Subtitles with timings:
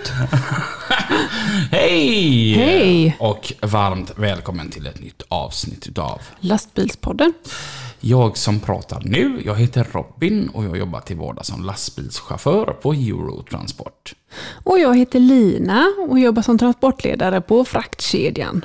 [0.00, 0.12] Tut.
[1.70, 2.52] Hej!
[2.54, 3.16] Hej!
[3.20, 7.32] Och varmt välkommen till ett nytt avsnitt utav Lastbilspodden.
[8.00, 12.92] Jag som pratar nu, jag heter Robin och jag jobbar till vardags som lastbilschaufför på
[12.92, 14.14] Eurotransport.
[14.64, 18.64] Och jag heter Lina och jobbar som transportledare på fraktkedjan.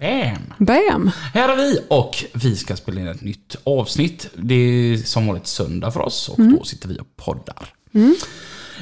[0.00, 0.66] Bam!
[0.66, 1.10] Bam!
[1.34, 4.28] Här är vi och vi ska spela in ett nytt avsnitt.
[4.34, 7.68] Det är som vanligt söndag för oss och då sitter vi och poddar.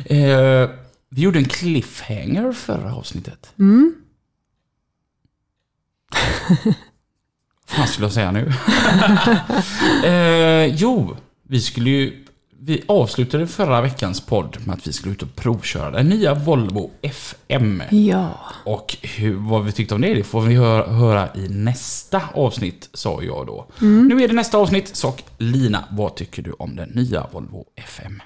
[0.05, 0.71] Eh,
[1.15, 3.53] vi gjorde en cliffhanger förra avsnittet.
[7.69, 8.53] Vad fan skulle jag säga nu?
[10.09, 12.25] eh, jo, vi skulle ju...
[12.61, 16.91] Vi avslutade förra veckans podd med att vi skulle ut och provköra den nya Volvo
[17.03, 17.83] FM.
[17.91, 18.39] Ja.
[18.65, 22.89] Och hur, vad vi tyckte om det, det får vi höra, höra i nästa avsnitt,
[22.93, 23.67] sa jag då.
[23.81, 24.09] Mm.
[24.09, 28.23] Nu är det nästa avsnitt, så Lina, vad tycker du om den nya Volvo FM?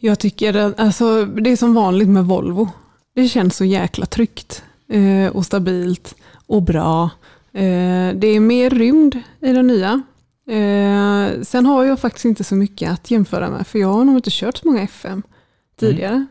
[0.00, 2.68] Jag tycker att alltså, det är som vanligt med Volvo.
[3.14, 6.14] Det känns så jäkla tryggt eh, och stabilt
[6.46, 7.02] och bra.
[7.52, 10.02] Eh, det är mer rymd i den nya.
[10.50, 14.16] Eh, sen har jag faktiskt inte så mycket att jämföra med, för jag har nog
[14.16, 15.22] inte kört så många FM
[15.80, 16.26] tidigare.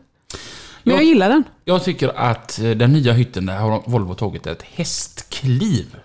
[0.82, 1.44] Men jag Jag- gillar den.
[1.64, 5.96] Jag tycker att den nya hytten, där har Volvo tagit ett hästkliv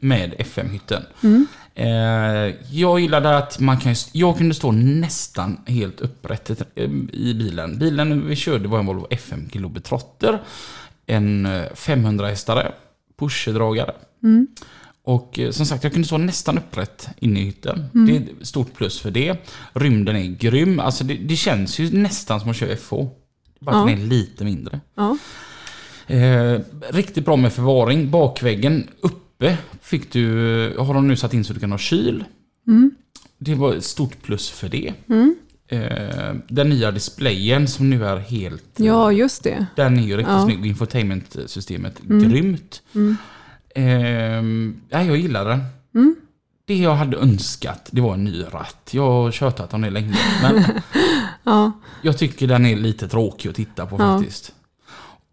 [0.00, 1.02] med FM-hytten.
[1.22, 1.40] Eh,
[2.70, 7.78] jag gillade att man kan, jag kunde stå nästan helt upprätt eh, i bilen.
[7.78, 10.42] Bilen vi körde var en Volvo FM Globetrotter.
[11.06, 12.72] En eh, 500 hästare,
[13.18, 13.92] pusherdragare.
[15.04, 17.84] Och eh, som sagt, jag kunde stå nästan upprätt inne i hytten.
[17.92, 19.36] Det är ett stort plus för det.
[19.72, 20.80] Rymden är grym.
[20.80, 22.90] Alltså det, det känns ju nästan som att köra FH.
[23.60, 23.94] Bara att Ja.
[23.94, 24.80] den är lite mindre.
[24.94, 25.16] Ja.
[26.06, 28.10] Eh, riktigt bra med förvaring.
[28.10, 28.88] Bakväggen
[29.34, 32.24] uppe fick du, har de nu satt in så du kan ha kyl.
[33.38, 34.92] Det var ett stort plus för det.
[35.68, 38.64] Eh, den nya displayen som nu är helt...
[38.76, 39.66] ja, just det.
[39.76, 40.44] Den är ju riktigt Ja.
[40.44, 40.66] snygg.
[40.66, 42.82] Infotainmentsystemet grymt.
[43.74, 43.84] Eh,
[44.88, 45.60] ja, jag gillar den.
[46.66, 48.88] Det jag hade önskat, det var en ny ratt.
[48.90, 50.16] Jag har tjatat om det länge.
[50.42, 50.64] Men
[51.44, 51.72] Ja.
[52.02, 54.18] jag tycker den är lite tråkig att titta på Ja.
[54.18, 54.53] faktiskt.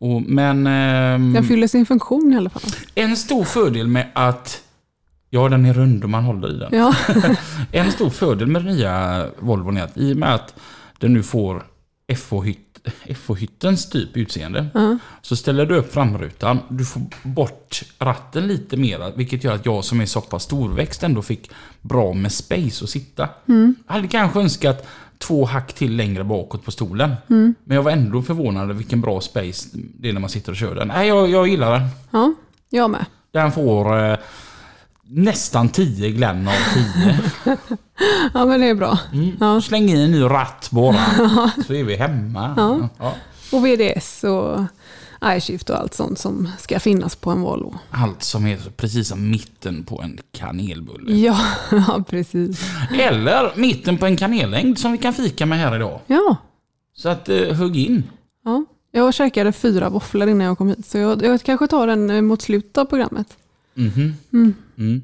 [0.02, 0.68] Och, men...
[0.68, 2.62] ehm, Den fyller sin funktion i alla fall.
[2.96, 4.62] En stor fördel med att...
[5.30, 6.70] Ja, den är rund och man håller i den.
[6.80, 6.96] Ja,
[7.72, 10.56] En stor fördel med den nya Volvon är att i och med att
[11.00, 11.64] den nu får
[12.16, 14.68] FH-hytt, FH-hyttens typ utseende.
[15.22, 19.12] Så ställer du upp framrutan, du får bort ratten lite mer.
[19.16, 21.52] Vilket gör att jag som är så pass storväxt ändå fick
[21.82, 23.30] bra med space att sitta.
[23.46, 24.88] Jag hade kanske önskat
[25.22, 27.16] två hack till längre bakåt på stolen.
[27.28, 30.58] Men jag var ändå förvånad över vilken bra space det är när man sitter och
[30.58, 30.88] kör den.
[30.88, 31.88] Nej, jag, jag gillar den.
[32.12, 32.34] ja
[32.70, 33.06] jag med.
[33.32, 34.18] Den får eh,
[35.04, 36.54] nästan 10 Glenn av
[37.44, 37.58] 10.
[38.34, 39.00] Ja, men det är bra.
[39.40, 39.62] Ja.
[39.62, 40.96] Släng i en ny ratt bara,
[41.68, 42.54] så är vi hemma.
[42.58, 42.90] Ja.
[43.00, 43.14] Ja.
[43.52, 44.60] Och VDS och
[45.26, 47.76] iShift och allt sånt som ska finnas på en Volvo.
[47.92, 51.14] Allt som är precis som mitten på en kanelbulle.
[51.18, 51.40] Ja,
[51.72, 52.62] ja precis.
[53.00, 56.00] Eller mitten på en kanellängd som vi kan fika med här idag.
[56.08, 56.38] Ja,
[56.96, 58.04] Så att eh, hugg in.
[58.46, 58.66] ja.
[58.94, 62.22] Jag käkade fyra våfflor innan jag kom hit, så jag, jag kanske tar den eh,
[62.22, 63.28] mot slutet av programmet.
[63.74, 64.16] Mhm.
[64.78, 65.02] Mm.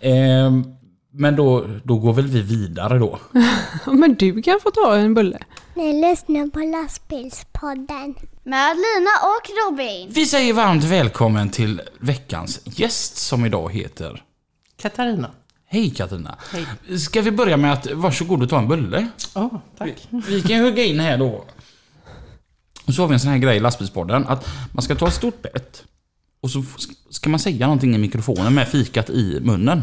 [0.00, 0.64] Ehm,
[1.12, 3.18] men då, då går väl vi vidare då.
[3.86, 5.38] Men du kan få ta en bulle.
[5.74, 8.14] Ni lyssnar på lastbilspodden.
[8.44, 10.08] Med Lina och Robin.
[10.10, 14.22] Vi säger varmt välkommen till veckans gäst som idag heter
[14.76, 15.30] Katarina.
[15.66, 16.38] Hej Katarina.
[16.52, 16.98] Hej.
[16.98, 19.08] Ska vi börja med att varsågod och ta en bulle?
[19.34, 20.08] Ja, tack.
[20.28, 21.44] Vi kan hugga in här då.
[22.86, 25.14] Och så har vi en sån här grej i lastbilspodden att man ska ta ett
[25.14, 25.84] stort bett
[26.42, 26.64] och så
[27.10, 29.82] ska man säga någonting i mikrofonen med fikat i munnen.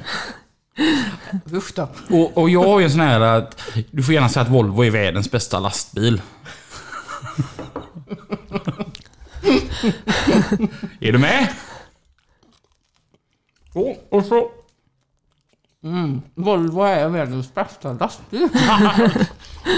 [1.53, 1.89] Usch då.
[2.09, 4.83] Och, och jag har ju en sån här att du får gärna säga att Volvo
[4.83, 6.21] är världens bästa lastbil.
[10.99, 11.47] är du med?
[13.73, 14.51] Så, och så.
[16.35, 18.49] Volvo är världens bästa lastbil.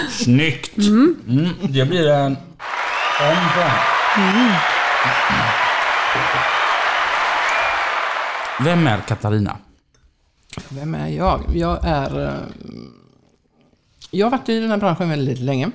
[0.10, 0.78] Snyggt!
[0.78, 2.38] Mm, det blir en...
[3.20, 4.52] Poäng.
[8.60, 9.58] Vem är Katarina?
[10.70, 11.56] Vem är jag?
[11.56, 12.28] Jag är...
[12.28, 12.44] eh,
[14.12, 15.72] Jag har varit i den här branschen väldigt länge.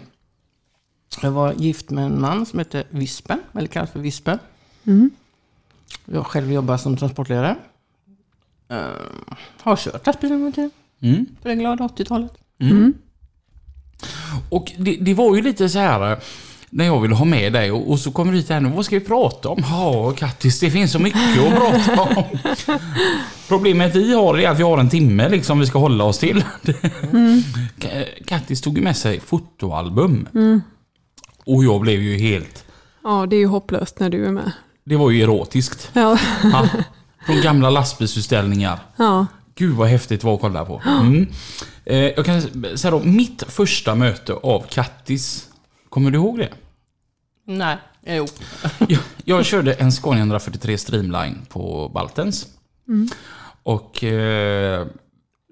[1.23, 4.38] Jag var gift med en man som heter Vispen, eller kallas för Vispen.
[6.05, 7.56] Jag själv jobbar som transportledare.
[8.73, 8.79] Uh,
[9.61, 10.71] har kört lastbil en gång tiden.
[11.00, 11.27] Mm.
[11.43, 12.32] På det glada 80-talet.
[14.50, 16.19] Och det, det var ju lite så här
[16.76, 18.69] när jag ville ha med dig och, och så kommer du hit här nu.
[18.69, 19.59] Vad ska vi prata om?
[19.71, 22.25] Ja, Kattis, det finns så mycket att prata om.
[23.49, 26.44] Problemet vi har är att vi har en timme liksom vi ska hålla oss till.
[27.79, 30.29] Ka- Kattis tog med sig fotoalbum.
[31.47, 32.65] Och jag blev ju helt...
[33.05, 34.53] Ja, det är ju hopplöst när du är med.
[34.85, 35.91] Det var ju erotiskt.
[35.93, 36.19] Ja,
[36.53, 36.69] Ja.
[37.27, 38.79] Från gamla lastbilsutställningar.
[38.97, 39.27] ja.
[39.56, 40.82] Gud vad häftigt det var att kolla på.
[40.87, 41.27] Mm.
[41.85, 42.41] Eh, jag kan
[42.79, 45.49] säga då, mitt första möte av Kattis.
[45.88, 46.49] Kommer du ihåg det?
[47.44, 47.76] Nej,
[48.06, 48.26] jo.
[48.88, 52.46] Jag, jag körde en Scania 143 Streamline på Baltens.
[53.62, 54.87] Och eh,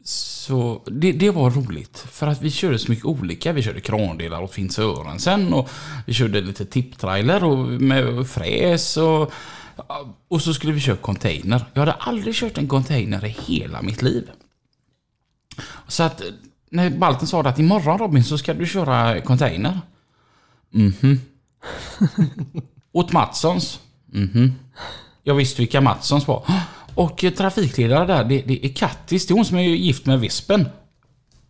[0.05, 1.99] så det, det var roligt.
[1.99, 3.53] För att vi körde så mycket olika.
[3.53, 5.71] Vi körde krandelar åt Finn Sörensen och
[6.07, 9.33] vi körde lite tipptrailer och med fräs och
[10.29, 11.65] och så skulle vi köra container.
[11.73, 14.31] Jag hade aldrig kört en container i hela mitt liv.
[15.89, 16.23] Så att
[16.71, 19.81] när Balten sa att imorgon Robin så ska du köra container.
[20.71, 21.21] Mhm.
[22.93, 23.81] Åt Matssons.
[24.13, 24.53] Mhm.
[25.23, 26.45] Jag visste vilka Matssons var.
[26.95, 29.27] Och trafikledare där, det, det är Kattis.
[29.27, 30.69] Det är hon som är gift med Vispen.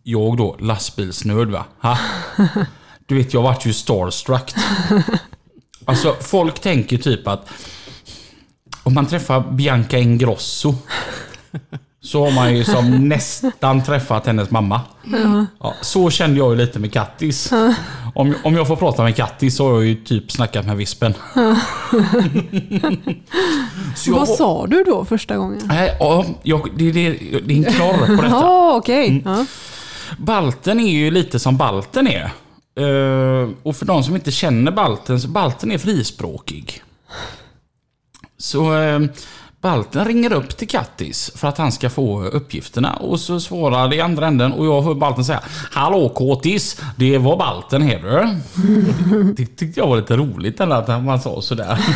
[0.03, 1.65] Jag då, lastbilsnörd va?
[1.81, 1.97] Ha?
[3.05, 4.53] Du vet, jag vart ju starstruck.
[5.85, 7.49] Alltså, folk tänker typ att
[8.83, 10.75] om man träffar Bianca Ingrosso
[12.03, 14.81] så har man ju som nästan träffat hennes mamma.
[15.59, 17.51] Ja, så kände jag ju lite med Kattis.
[18.15, 21.13] Om, om jag får prata med Kattis så har jag ju typ snackat med Vispen.
[23.95, 25.61] så jag, Vad sa du då första gången?
[25.63, 27.09] Nej, ja, jag, det, det,
[27.45, 28.35] det är en knorr på detta.
[28.35, 29.21] Ja, okej.
[29.25, 29.45] Ja.
[30.17, 32.31] Balten är ju lite som Balten är.
[32.79, 36.83] Eh, och för de som inte känner Balten, så Balten är frispråkig.
[38.37, 38.99] Så eh,
[39.63, 43.95] Balten ringer upp till Kattis för att han ska få uppgifterna och så svarar det
[43.95, 49.33] i andra änden och jag hör Balten säga Hallå Kåtis, det var Balten här du.
[49.37, 51.79] Det tyckte jag var lite roligt ändå att man sa sådär.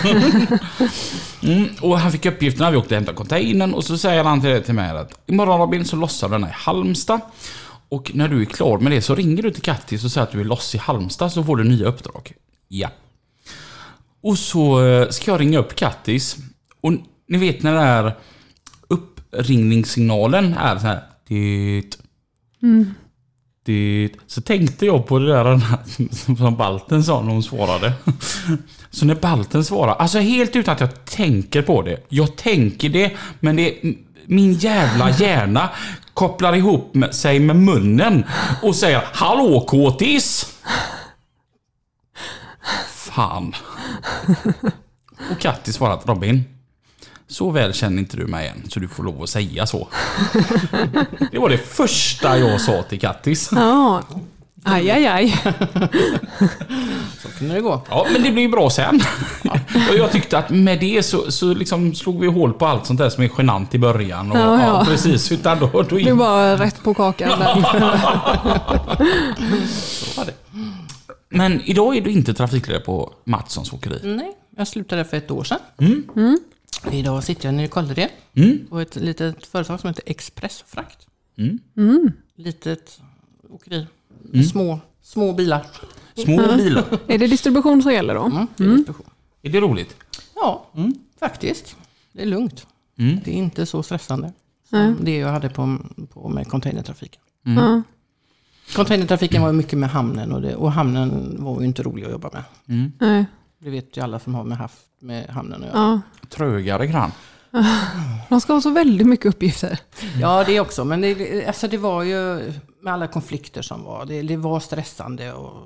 [1.43, 4.63] Mm, och han fick uppgifterna, vi åkte och hämtade containern och så säger han till,
[4.63, 7.21] till mig att imorgon Robin så lossar den här i Halmstad.
[7.89, 10.31] Och när du är klar med det så ringer du till Kattis och säger att
[10.31, 12.33] du är loss i Halmstad så får du nya uppdrag.
[12.67, 12.89] Ja.
[14.23, 16.37] Och så eh, ska jag ringa upp Kattis.
[16.81, 16.93] Och
[17.27, 18.15] ni vet när det är
[18.87, 21.01] uppringningssignalen är så här.
[21.27, 21.83] Det.
[23.65, 24.09] Det.
[24.27, 25.61] Så tänkte jag på det där
[26.37, 27.93] som Balten sa när hon svarade.
[28.89, 32.05] Så när Balten svarar, alltså helt utan att jag tänker på det.
[32.09, 33.93] Jag tänker det, men det är
[34.25, 35.69] min jävla hjärna
[36.13, 38.25] kopplar ihop med, sig med munnen
[38.61, 40.53] och säger Hallå kåtis!
[42.87, 43.55] Fan.
[45.31, 46.43] Och Katti svarar Robin,
[47.29, 49.87] så väl känner inte du mig igen så du får lov att säga så.
[51.31, 53.49] Det var det första jag sa till Kattis.
[53.51, 54.03] ja.
[54.69, 55.35] Aj, aj, aj.
[57.21, 57.81] Så kunde det gå.
[57.89, 58.99] Ja, men det blev ju bra sen.
[59.89, 62.99] Och jag tyckte att med det så, så liksom slog vi hål på allt sånt
[62.99, 64.31] där som är genant i början.
[64.31, 64.85] Och, Ja, ja, ja.
[64.85, 65.31] precis.
[65.31, 66.13] Utan då, då Det gick...
[66.13, 67.55] var rätt på kakan där.
[69.67, 70.33] Så var det.
[71.29, 73.99] Men idag är du inte trafikledare på Mattssons åkeri.
[74.03, 75.59] Nej, jag slutade för ett år sedan.
[75.81, 76.39] Mm.
[76.91, 78.67] Idag sitter jag nere i Kållered Mm.
[78.69, 81.07] på ett litet företag som heter Expressfrakt.
[81.37, 82.11] Mm.
[82.35, 82.99] Litet
[83.49, 83.87] åkeri.
[84.51, 85.65] Små, små bilar.
[86.15, 86.85] Små bilar.
[87.07, 88.25] Är det distribution som gäller då?
[88.25, 89.05] Mm, det är distribution.
[89.41, 89.95] Är det roligt?
[90.35, 90.69] Ja,
[91.19, 91.75] faktiskt.
[92.13, 92.67] Det är lugnt.
[92.97, 93.19] Mm.
[93.25, 94.33] Det är inte så stressande
[94.69, 95.77] som det jag hade på,
[96.13, 97.21] på med containertrafiken.
[98.75, 102.11] Containertrafiken var ju mycket med hamnen och, det, och hamnen var ju inte rolig att
[102.11, 102.43] jobba med.
[103.59, 105.77] Det vet ju alla som har med, haft med hamnen att göra.
[106.21, 106.27] Ja.
[106.29, 107.11] Trögare grann.
[108.29, 109.79] De ska ha så väldigt mycket uppgifter.
[110.21, 110.85] Ja, det också.
[110.85, 114.05] Men det, alltså det var ju med alla konflikter som var.
[114.05, 115.63] Det, det var stressande och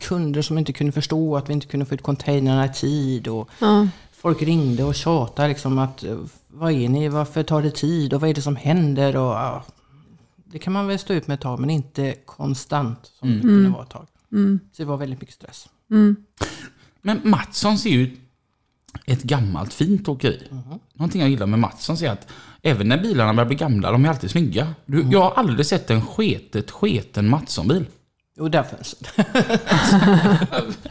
[0.00, 3.28] kunder som inte kunde förstå att vi inte kunde få ut containrarna i tid.
[3.28, 3.88] Och Ja.
[4.12, 6.04] folk ringde och tjatade liksom att
[6.48, 9.16] vad är ni, varför tar det tid och vad är det som händer?
[9.16, 9.64] Och, ja,
[10.44, 13.70] det kan man väl stå ut med ett tag, men inte konstant som det kunde
[13.70, 14.06] vara ett tag.
[14.72, 15.68] Så det var väldigt mycket stress.
[17.02, 18.16] Men Mattssons är ju
[19.06, 20.42] ett gammalt fint åkeri.
[20.94, 22.28] Någonting jag gillar med Mattssons är att
[22.62, 24.74] även när bilarna börjar bli gamla, de är alltid snygga.
[24.86, 27.84] Du, Jag har aldrig sett en sketet sketen Mattsson-bil.
[28.38, 28.78] Och därför,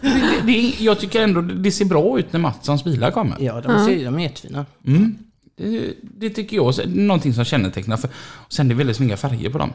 [0.02, 3.38] Det, det, är- jag tycker ändå det ser bra ut när Mattssons bilar kommer.
[3.40, 4.66] ja, de, ser, de är jättefina.
[4.88, 5.18] Mm.
[5.58, 7.98] Det, det tycker jag är någonting som kännetecknar.
[7.98, 9.74] För, och sen är det väldigt snygga färger på dem.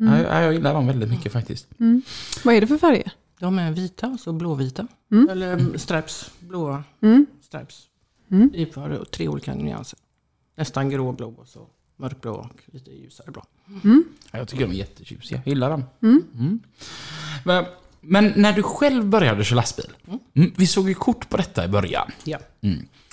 [0.00, 0.12] Mm.
[0.22, 1.66] Jag, jag gillar dem väldigt mycket faktiskt.
[1.80, 2.02] Mm.
[2.44, 3.12] Vad är det för färger?
[3.40, 4.86] De är vita och så blåvita.
[5.12, 5.28] Mm.
[5.28, 7.26] Eller stripes, blåa Mm.
[7.42, 7.82] stripes.
[8.30, 8.50] Mm.
[8.54, 9.98] I för tre olika nyanser.
[10.56, 11.66] Nästan gråblå och så
[11.96, 13.42] mörkblå och lite ljusare blå.
[14.32, 15.38] Ja, Jag tycker de är jättetjusiga.
[15.44, 15.84] Jag gillar dem.
[16.02, 16.22] Mm.
[16.34, 16.60] Mm.
[17.44, 17.64] Men,
[18.00, 19.90] men när du själv började köra lastbil.
[20.34, 20.52] Mm.
[20.56, 22.10] Vi såg ju kort på detta i början.
[22.24, 22.38] Ja.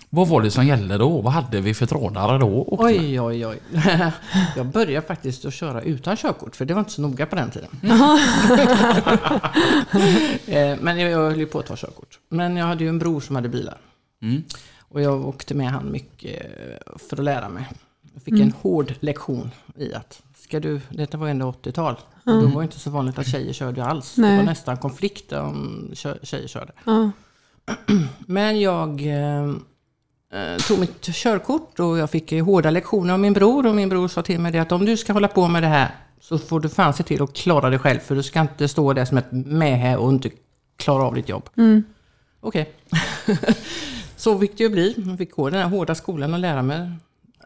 [0.10, 0.20] Mm.
[0.20, 1.22] Vad var det som gällde då?
[1.22, 2.66] Vad hade vi för trådare då?
[2.68, 3.60] Oj, oj, oj.
[4.56, 7.52] Jag började faktiskt att köra utan körkort, för det var inte så noga på den
[7.52, 7.70] tiden.
[10.48, 12.20] Eh, Men jag, höll ju på att ta körkort.
[12.30, 13.78] Men jag hade ju en bror som hade bilar.
[14.22, 14.44] Mm.
[14.80, 16.42] Och jag åkte med han mycket
[17.10, 17.68] för att lära mig.
[18.14, 21.96] Jag fick en hård lektion i att, ska du, detta var ändå 80-tal.
[22.26, 24.16] Och då var det inte så vanligt att tjejer körde alls.
[24.16, 24.38] Det Nej.
[24.38, 25.90] var nästan konflikt om
[26.24, 26.72] tjejer körde.
[26.84, 27.12] Ja.
[28.28, 29.54] Men jag eh,
[30.68, 33.66] tog mitt körkort och jag fick eh, hårda lektioner av min bror.
[33.66, 35.68] Och min bror sa till mig det att om du ska hålla på med det
[35.68, 38.00] här så får du fan se till att klara dig själv.
[38.00, 40.30] För du ska inte stå där som ett mähä och inte
[40.78, 41.50] klara av ditt jobb.
[41.58, 41.84] Mm.
[42.40, 42.74] Okej.
[44.16, 45.04] så fick det ju bli.
[45.08, 46.92] Jag fick gå den här hårda skolan och lära mig.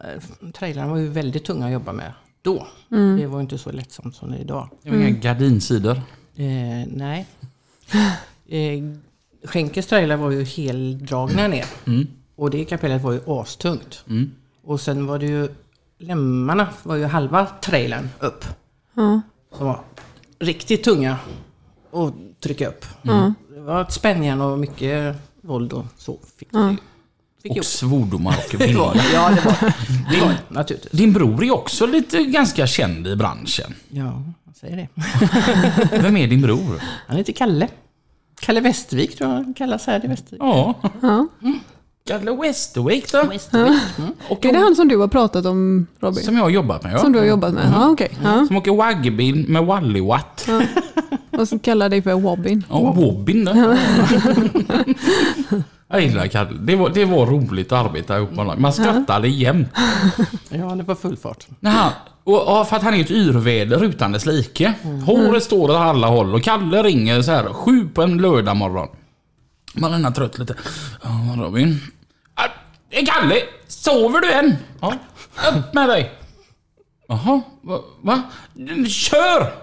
[0.04, 2.68] Eh, Trailrarna var ju väldigt tunga att jobba med då.
[3.18, 4.70] Det var inte så lättsamt som det är idag.
[4.84, 6.02] Det var inga gardinsidor.
[6.36, 7.28] Eh, nej.
[8.48, 8.84] Eh,
[9.44, 11.66] Schenkers trailer var ju heldragna ner.
[11.88, 12.08] Mm.
[12.42, 14.04] Och det kapellet var ju astungt.
[14.10, 14.32] Mm.
[14.64, 15.50] Och sen var det ju
[16.00, 18.46] Lemmarna var ju halva trailern upp.
[18.94, 19.22] Ja.
[19.58, 19.82] Som var
[20.40, 21.18] riktigt tunga
[21.94, 22.86] att trycka upp.
[23.02, 23.34] Ja.
[23.56, 26.20] Det var ett spänjärn och mycket våld och så.
[26.38, 26.78] Fick det,
[27.44, 29.02] fick Och svordomar och bilder.
[29.14, 29.74] Ja, det var
[30.12, 30.26] det.
[30.26, 30.92] var naturligtvis.
[30.92, 33.74] Din bror är också lite ganska känd i branschen.
[33.90, 34.88] Ja, jag säger det.
[36.02, 36.82] Vem är din bror?
[37.08, 37.68] Han heter Kalle.
[38.42, 40.42] Kalle Västervik tror jag han kallas här i Västervik.
[40.42, 41.28] Ja, Ja.
[42.08, 43.24] Kalle Westervik då.
[43.24, 43.82] Västervik.
[43.98, 44.12] Mm.
[44.30, 46.24] Och Är det han som du har pratat om Robin?
[46.24, 46.98] Som jag har jobbat med ja.
[46.98, 47.72] Som du har jobbat med?
[47.76, 48.18] Ja, okej.
[48.24, 48.46] Ja.
[48.48, 50.50] Som åker waggybil med Wallywatt.
[51.32, 52.64] Och så kallar dig för Wobbin.
[52.70, 53.52] Ja, Wobbin då.
[55.92, 56.50] Jag gillar Kalle.
[56.60, 58.62] Det var, det var roligt att arbeta ihop med honom.
[58.62, 59.68] Man skrattade jämt.
[60.50, 61.48] Ja, det var full fart.
[61.60, 61.92] När han,
[62.24, 64.74] och, ja, för att han är ett yrväder utan dess like.
[65.06, 68.88] Håret står åt alla håll och Kalle ringer så här sju på en lördag morgon.
[69.74, 70.56] Man är trött lite.
[71.04, 71.80] Ja, Robin.
[72.90, 73.36] Det är Kalle!
[73.68, 74.56] Sover du än?
[74.82, 74.94] Ja.
[75.56, 76.12] Upp med dig!
[77.08, 77.80] Jaha, va?
[78.02, 78.22] va?
[78.88, 79.54] Kör!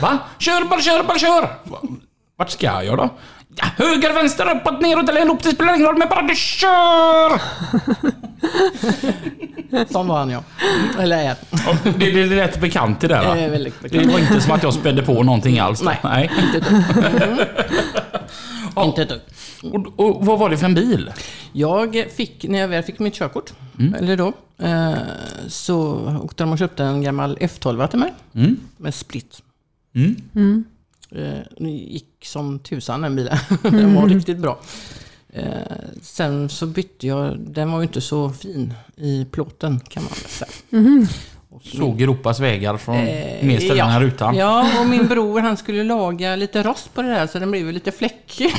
[0.00, 0.18] Va?
[0.38, 1.42] Kör, bara kör, bara kör!
[1.64, 1.78] Va?
[2.36, 3.08] Vart ska jag då?
[3.56, 7.40] Ja, höger, vänster, uppåt, neråt eller loop, det spelar ingen roll, men bara du kör!
[9.92, 10.42] Sån var han ja.
[10.98, 11.36] Eller är.
[11.50, 13.34] Ja, Det, det, det lät bekant det där va?
[13.34, 14.12] Det är väldigt Det bekant.
[14.12, 15.82] var inte som att jag spädde på någonting alls.
[15.82, 16.00] Nej.
[16.04, 16.30] Nej.
[16.44, 16.72] Inte ett
[18.78, 18.88] dugg.
[18.88, 19.74] Inte ett dugg.
[19.74, 21.12] Och, och vad var det för en bil?
[21.52, 23.52] Jag fick, när jag väl fick mitt körkort,
[23.98, 24.94] eller då, eh,
[25.48, 28.14] så åkte de och köpte en gammal F12 till mig.
[28.34, 28.56] Mm.
[28.76, 29.42] Med split.
[29.94, 30.64] Mm.
[31.10, 33.38] Eh, det gick som tusan den bilen.
[33.62, 34.60] den var riktigt bra.
[35.28, 35.46] Eh,
[36.02, 40.30] sen så bytte jag, den var ju inte så fin i plåten kan man väl
[40.30, 40.50] säga.
[41.62, 43.84] Såg Europas vägar från Eh, mer ställen ja.
[43.84, 44.34] här utan.
[44.34, 47.72] Ja, och min bror han skulle laga lite rost på det där så den blev
[47.72, 48.50] lite fläckig.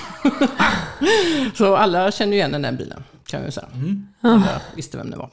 [1.55, 3.67] så alla kände igen den där bilen, kan jag säga.
[4.21, 5.29] Alla visste vem det var.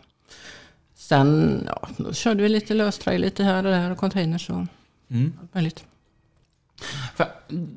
[0.97, 5.55] Sen, ja, då körde vi lite löstraj lite här och där och containers och allt
[5.55, 5.85] möjligt.
[7.15, 7.27] För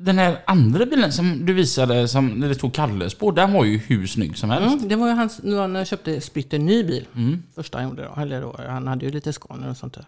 [0.02, 3.64] den här andra bilen som du visade, som när det stod Kalles på, den var
[3.64, 4.76] ju hur snygg som helst.
[4.76, 7.06] Mm, det var ju hans, nu han köpte splitter ny bil.
[7.54, 8.20] Första han gjorde då.
[8.22, 10.06] Eller då, han hade ju lite Scania och sånt där.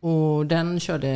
[0.00, 1.08] Och den körde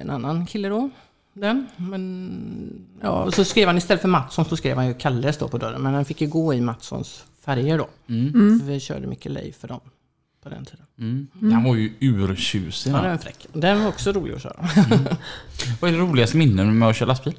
[0.00, 0.90] en annan kille då.
[1.32, 1.66] Den.
[1.76, 5.48] Men, ja, och så skrev han istället för Mattsson så skrev han ju Kalle står
[5.48, 5.82] på dörren.
[5.82, 7.88] Men han fick ju gå i Mattssons färger då.
[8.60, 9.80] För vi körde mycket Leif för dem
[10.44, 10.86] på den tiden.
[10.98, 11.26] Mm.
[11.32, 12.90] Den var ju urtjusig.
[12.92, 13.46] Ja, den var fräck.
[13.52, 14.68] Den var också rolig att köra.
[15.80, 17.34] Vad är det roligaste minnen med att köra lastbil?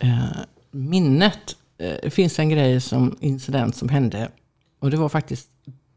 [0.00, 0.24] Eh,
[0.70, 1.56] minnet.
[1.78, 4.28] Eh, det finns en grej som incident som hände.
[4.78, 5.48] Och det var faktiskt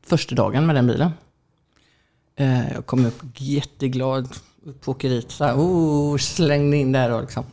[0.05, 1.12] första dagen med den bilen.
[2.36, 5.31] Eh, jag kom upp jätteglad upp på åkeriet.
[5.31, 7.43] Så här, oh, slängde in där och liksom.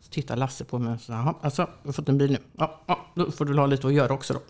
[0.00, 2.38] Så tittar Lasse på mig och sa, "Jaha, alltså, du har fått en bil nu.
[2.58, 4.40] Ja, ja, då får du ha lite att göra också då.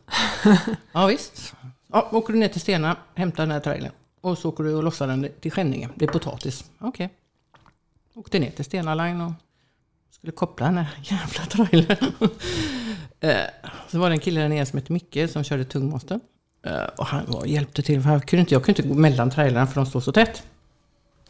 [0.93, 1.55] ja, visst.
[1.93, 3.93] Ja, åker du ner till Stena, hämtar den här trailern.
[4.21, 5.89] Och så åker du och lossar den till Skänninge.
[5.95, 6.71] Det är potatis.
[6.79, 7.11] Okej.
[8.15, 9.33] Åkte ner till Stena Line och
[10.11, 12.13] skulle koppla den här jävla trailern.
[13.21, 13.37] Eh,
[13.89, 16.21] så var det en kille där nere som hette Micke som körde tungmonster.
[16.67, 19.31] Eh, och han var, hjälpte till, för jag kunde inte, jag kunde inte gå mellan
[19.31, 20.43] trailrarna för de står så tätt.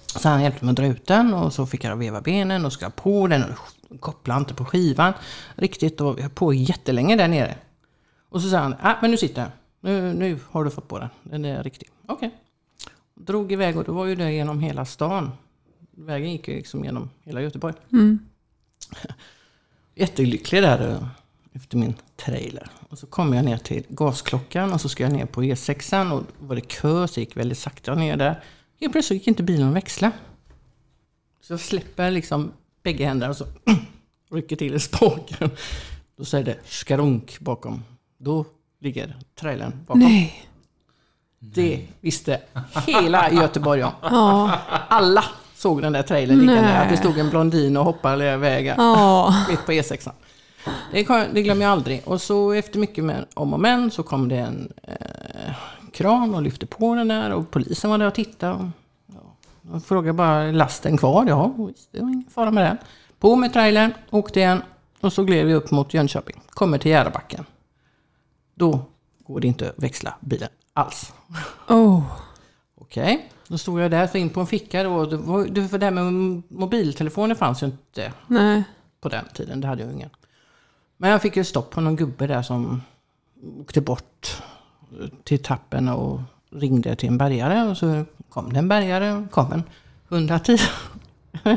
[0.07, 2.73] Så han hjälpte mig att dra ut den och så fick jag veva benen och
[2.73, 3.45] ska på den
[3.91, 5.13] och koppla inte på skivan
[5.55, 6.01] riktigt.
[6.01, 7.55] Och vi höll på jättelänge där nere.
[8.29, 9.51] Och så sa han, ah, men nu sitter den.
[9.85, 11.09] Nu, nu har du fått på den.
[11.23, 11.89] Den är riktig.
[12.07, 12.31] Okej.
[13.15, 15.31] Drog iväg och då var ju det genom hela stan.
[15.91, 17.75] vägen gick ju liksom genom hela Göteborg.
[17.93, 18.19] Mm.
[19.95, 21.07] Jättelycklig där eh,
[21.53, 22.71] efter min trailer.
[22.89, 26.25] Och så kommer jag ner till gasklockan och så ska jag ner på E6 och
[26.41, 28.45] då var det kö så jag gick väldigt sakta ner där.
[28.81, 30.13] Helt plötsligt gick inte bilen att växla.
[31.41, 33.47] Så jag släpper liksom bägge händerna och så
[34.31, 35.51] rycker till i spaken.
[36.17, 37.85] Då säger det skarunk bakom.
[38.19, 38.47] Då
[38.83, 40.01] ligger trailern bakom.
[40.01, 40.47] Nej.
[41.39, 42.41] Det visste
[42.87, 43.93] hela Göteborg om.
[44.03, 44.51] Ja.
[44.89, 45.25] Alla
[45.55, 46.63] såg den där trailern ligga Nej.
[46.63, 46.83] där.
[46.83, 49.35] Att det stod en blondin och hoppade vägen Ja.
[49.49, 50.11] mitt på E6.
[50.93, 52.03] Det, kom- det glömmer jag aldrig.
[52.05, 55.55] Och så efter mycket om och men så kom det en eh,
[55.93, 58.53] kran och lyfte på den där och polisen var där och tittade.
[58.55, 58.65] Och,
[59.07, 59.21] ja,
[59.63, 61.25] de frågade bara, är lasten kvar?
[61.29, 62.77] Ja, visst, det var ingen fara med det.
[63.19, 64.63] På med trailern, åkte igen
[65.01, 66.41] och så gled vi upp mot Jönköping.
[66.51, 67.45] Kommer till Järabacken.
[68.63, 68.81] Då
[69.19, 71.13] går det inte att växla bilen alls.
[71.69, 72.03] Oh.
[72.75, 75.07] Okej, då stod jag där, så in på en ficka då.
[75.07, 78.63] Det var, det, för det här med mobiltelefoner fanns ju inte Nej.
[79.01, 79.61] på den tiden.
[79.61, 80.11] Det hade jag ingen.
[80.97, 82.83] Men jag fick ju stopp på någon gubbe där som
[83.61, 84.43] åkte bort
[85.25, 87.71] till tappen och ringde till en bärgare.
[87.71, 89.63] Och så kom det en bärgare, kom en
[90.09, 90.59] 110.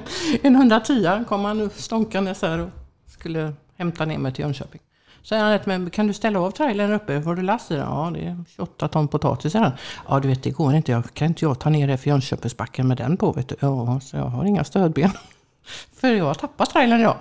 [0.42, 2.70] en 110 kom han stånkandes här och
[3.08, 4.82] skulle hämta ner mig till Jönköping.
[5.25, 7.22] Så han rätt men kan du ställa av trailern uppe?
[7.22, 7.84] Får du last i den?
[7.84, 9.74] Ja, det är 28 ton potatis säger han.
[10.08, 10.91] Ja, du vet det går inte.
[10.91, 13.55] Jag kan inte jag ta ner det för Jönköpingsbacken med den på vet du.
[13.60, 15.12] Ja, så jag har inga stödben.
[15.94, 17.17] för jag har tappat trailern idag.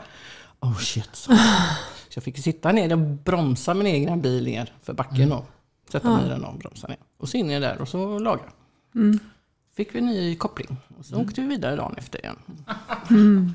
[0.61, 1.09] Oh shit.
[1.13, 1.33] Så.
[2.09, 5.47] så jag fick sitta ner och bromsa min egna bil ner för backen och
[5.93, 6.99] sätta mig i den och bromsa ner.
[7.19, 8.45] Och så in jag där och så laga.
[9.77, 10.77] Fick vi ny koppling.
[10.99, 12.37] Och så åkte vi vidare dagen efter igen.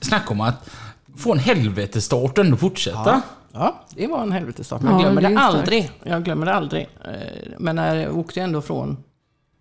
[0.00, 0.70] Snacka om att
[1.16, 3.22] få en helvetesstart och ändå fortsätta.
[3.52, 4.82] Ja, det var en helvetesstart.
[4.82, 5.90] Men Ja, jag glömmer det det, aldrig.
[6.04, 6.88] Jag glömmer det aldrig.
[7.04, 8.96] Eh, Men när jag åkte ändå från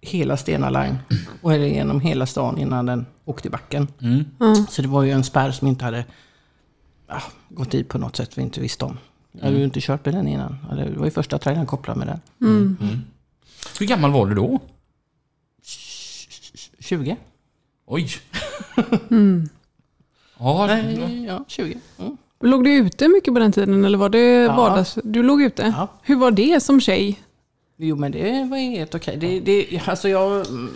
[0.01, 0.97] hela Stena Line
[1.41, 3.87] och genom hela stan innan den åkte i backen.
[4.69, 6.05] Så det var ju en spärr som inte hade
[7.07, 8.97] ja, gått dit på något sätt vi inte visste om.
[9.31, 10.57] Jag hade ju inte kört med den innan.
[10.75, 12.77] Det var ju första trailern kopplad med den.
[13.79, 14.59] Hur gammal var du då?
[16.79, 17.17] 20?
[17.85, 18.09] Oj.
[20.39, 21.77] Ja, Nej, ja, 20.
[21.99, 22.17] Mm.
[22.41, 24.97] Låg du ute mycket på den tiden eller var det vardags?
[25.03, 25.73] Du låg ute?
[25.77, 25.87] Ja.
[26.01, 27.19] Hur var det som tjej?
[27.77, 29.17] Jo men det var helt okej.
[29.17, 30.69] Det, det, alltså jag mm,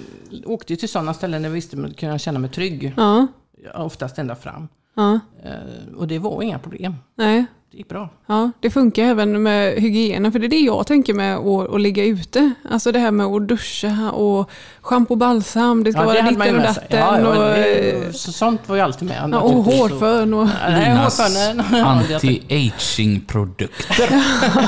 [0.45, 2.93] åkte till sådana ställen där jag visste att jag kunde känna mig trygg.
[2.97, 3.27] Ja.
[3.75, 4.67] Oftast ända fram.
[4.95, 5.19] Ja.
[5.43, 6.95] Eh, Och det var inga problem.
[7.15, 7.45] Nej.
[7.73, 8.09] Det gick bra.
[8.25, 11.81] Ja, det funkar även med hygienen, för det är det jag tänker med att, att
[11.81, 12.53] ligga ute.
[12.71, 14.49] Alltså det här med att duscha och
[14.81, 16.99] schampo och balsam, det ska Ja, vara ju ditten och datten.
[16.99, 19.29] Ja, ja, och, det, eh, så, sånt var ju alltid med.
[19.31, 20.47] ja, och hårfön och...
[20.67, 24.09] Linas det- anti-aging-produkter.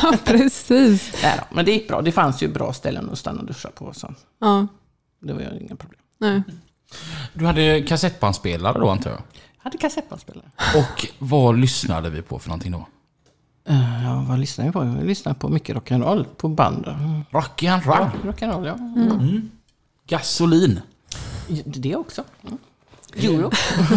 [0.03, 1.13] Ja, precis.
[1.23, 2.01] nej då, Men det gick bra.
[2.01, 3.93] Det fanns ju bra ställen att stanna och duscha på.
[3.93, 4.67] Så Ja,
[5.21, 5.99] det var ju inga problem.
[6.19, 6.41] nej.
[7.33, 9.19] Du hade kassettbandspelare då antar jag?
[9.57, 10.45] Jag hade kassettbandspelare.
[10.75, 12.87] Och vad lyssnade vi på för någonting då?
[13.69, 14.85] Uh, ja, vad lyssnade jag på?
[14.85, 16.87] Jag lyssnade på mycket rock'n'roll på band.
[16.87, 17.23] Mm.
[17.31, 18.09] Rock'n'roll.
[18.23, 18.73] Rock'n'roll, ja.
[18.73, 19.51] Mm.
[20.07, 20.81] Gasolin.
[21.65, 22.23] Det också.
[22.43, 22.57] Mm.
[23.15, 23.51] Euro.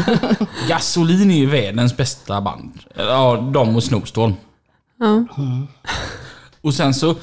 [0.68, 2.78] Gasolin är ju världens bästa band.
[2.94, 4.34] Ja, de och Snowstorm.
[4.98, 5.24] Ja.
[6.60, 7.14] Och sen så,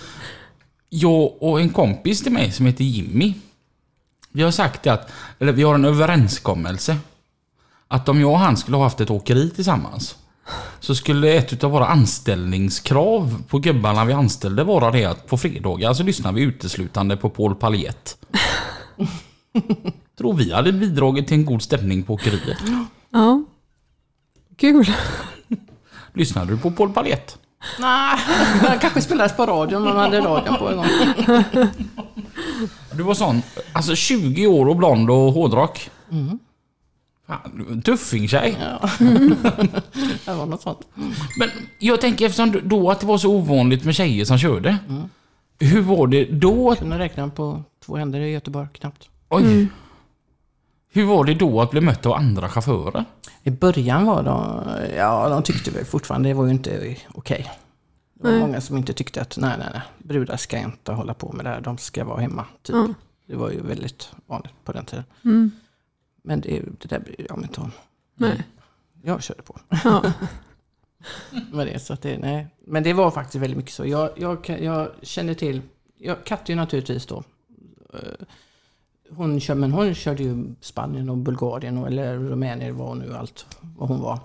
[0.89, 3.33] jag och en kompis till mig som heter Jimmy.
[4.31, 6.97] Vi har sagt det att, eller vi har en överenskommelse.
[7.87, 10.15] Att om jag och han skulle ha haft ett åkeri tillsammans.
[10.79, 15.93] Så skulle ett av våra anställningskrav på gubbarna vi anställde vara det att på fredagar
[15.93, 18.17] så lyssnar vi uteslutande på Paul Paljet.
[20.17, 22.57] Tror vi hade bidragit till en god stämning på åkeriet.
[23.09, 23.43] ja.
[24.57, 24.85] Kul.
[26.13, 27.37] Lyssnade du på Paul Paljet?
[27.79, 28.19] Nej,
[28.61, 29.83] det kanske spelades på radion.
[29.83, 30.85] Man hade radion på en gång.
[32.93, 33.41] Du var sån,
[33.73, 35.89] alltså 20 år och blond och hårdrock.
[37.27, 38.57] Fan, en tuffing-tjej.
[38.59, 38.89] Ja.
[40.25, 40.79] det var något sånt.
[41.39, 44.77] Men jag tänker eftersom då att det var så ovanligt med tjejer som körde.
[45.59, 46.71] Hur var det då?
[46.71, 49.09] att- Kunde räkna på två händer i Göteborg knappt.
[49.29, 49.67] Oj.
[50.91, 53.05] Hur var det då att bli mött av andra chaufförer?
[53.43, 54.63] I början var de,
[54.97, 57.51] ja de tyckte väl fortfarande, det var ju inte okej.
[58.13, 58.39] Det var Nej.
[58.39, 61.49] många som inte tyckte att nej, nej, nej, brudar ska inte hålla på med det
[61.49, 62.45] här, de ska vara hemma.
[62.63, 62.75] Typ.
[62.75, 62.87] Ja.
[63.27, 65.03] Det var ju väldigt vanligt på den tiden.
[66.25, 66.41] Mm.
[66.41, 67.71] Men det, det där bryr jag mig inte om.
[68.15, 68.43] Nej.
[69.03, 69.59] Jag körde på.
[69.83, 70.03] Ja.
[71.51, 72.47] med det, så att det, nej.
[72.67, 73.85] Men det var faktiskt väldigt mycket så.
[73.85, 75.61] Jag, jag, jag känner till,
[75.97, 77.23] jag, Katja naturligtvis då.
[77.93, 77.99] eh,
[79.09, 83.45] Hon, kör, men hon körde ju Spanien och Bulgarien och, eller Rumänien var nu allt
[83.77, 84.19] vad hon var.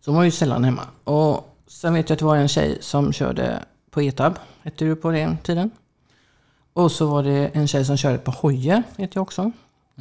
[0.00, 0.82] Så hon var ju sällan hemma.
[1.04, 4.96] Och sen vet jag att det var en tjej som körde på ETAB, hette du
[4.96, 5.70] på den tiden.
[6.72, 9.52] Och så var det en tjej som körde på Hoje, vet jag också.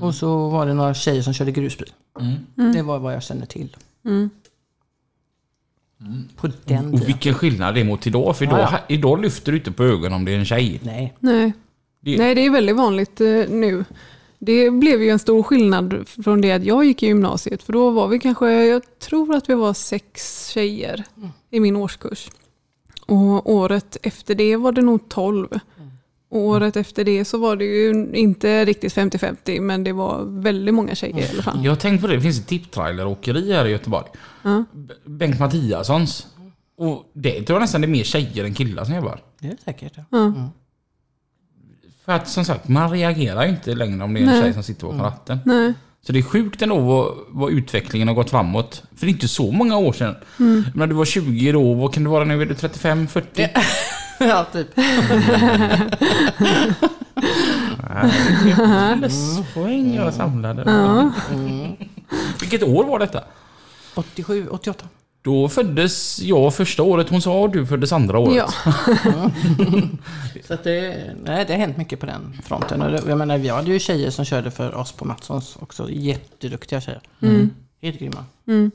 [0.02, 1.94] Och så var det några tjejer som körde grusbil.
[2.74, 3.76] Det var vad jag känner till.
[6.36, 7.06] På den Och tiden.
[7.06, 8.38] vilken skillnad det är mot idag.
[8.38, 8.80] För idag, Ja, ja.
[8.88, 10.80] idag lyfter du inte på ögonen om det är en tjej.
[10.84, 11.14] Nej.
[11.20, 11.54] Nej.
[12.02, 13.86] Det- Nej, det är väldigt vanligt eh, nu.
[14.40, 17.64] Det blev ju en stor skillnad från det att jag gick i gymnasiet.
[17.64, 21.04] För då var vi kanske, jag tror att vi var sex tjejer
[21.50, 22.30] i min årskurs.
[23.06, 25.48] Och året efter det var det nog tolv.
[26.32, 30.74] Och året efter det så var det ju inte riktigt 50-50 men det var väldigt
[30.76, 31.60] många tjejer i alla fall.
[31.65, 34.06] Jag har tänkt på det, det finns ett tipptraileråkeri här i Göteborg.
[34.74, 36.28] B- Bengt Mattiassons.
[36.78, 39.20] Och det tror jag nästan det är mer tjejer än killar som jobbar.
[39.39, 39.94] Det är säkert.
[39.98, 40.04] Ja.
[40.10, 40.50] Ja.
[42.06, 44.42] För att som sagt, man reagerar ju inte längre om det är en Nej.
[44.42, 45.39] tjej som sitter bakom ratten.
[45.46, 45.74] Nej.
[46.02, 48.84] Så det är sjukt ändå vad, vad utvecklingen har gått framåt.
[48.96, 50.15] För det är inte så många år sedan.
[50.39, 50.63] Mm.
[50.76, 52.42] När du var 20 då, vad kan du vara nu?
[52.42, 53.48] Är du 35, 40?
[54.28, 54.68] ja, typ.
[59.00, 60.62] Pluspoäng jag samlade.
[60.62, 61.76] Mm.
[62.40, 63.24] Vilket år var detta?
[63.96, 64.86] 87, 88.
[65.22, 68.36] Då föddes jag första året, hon sa du föddes andra året.
[68.36, 68.52] Ja.
[70.48, 72.82] Så att det, nej, det har hänt mycket på den fronten.
[72.82, 75.90] Och det, jag menar, vi hade ju tjejer som körde för oss på Matssons också.
[75.90, 77.02] Jätteduktiga tjejer.
[77.82, 78.26] Helt grymma.
[78.48, 78.72] Mm.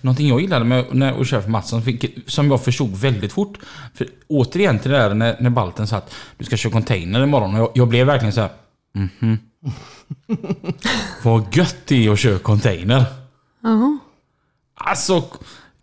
[0.00, 3.58] Någonting jag gillade med när, för Mattsson, vilket, som jag förstod väldigt fort.
[3.94, 7.54] För återigen till det där när, när Balten sa att du ska köra container imorgon.
[7.54, 8.50] Och jag, jag blev verkligen så här.
[8.94, 9.38] Mhm.
[11.22, 13.04] Vad gött det är att köra container.
[13.62, 13.98] Jaha.
[14.74, 15.24] Alltså,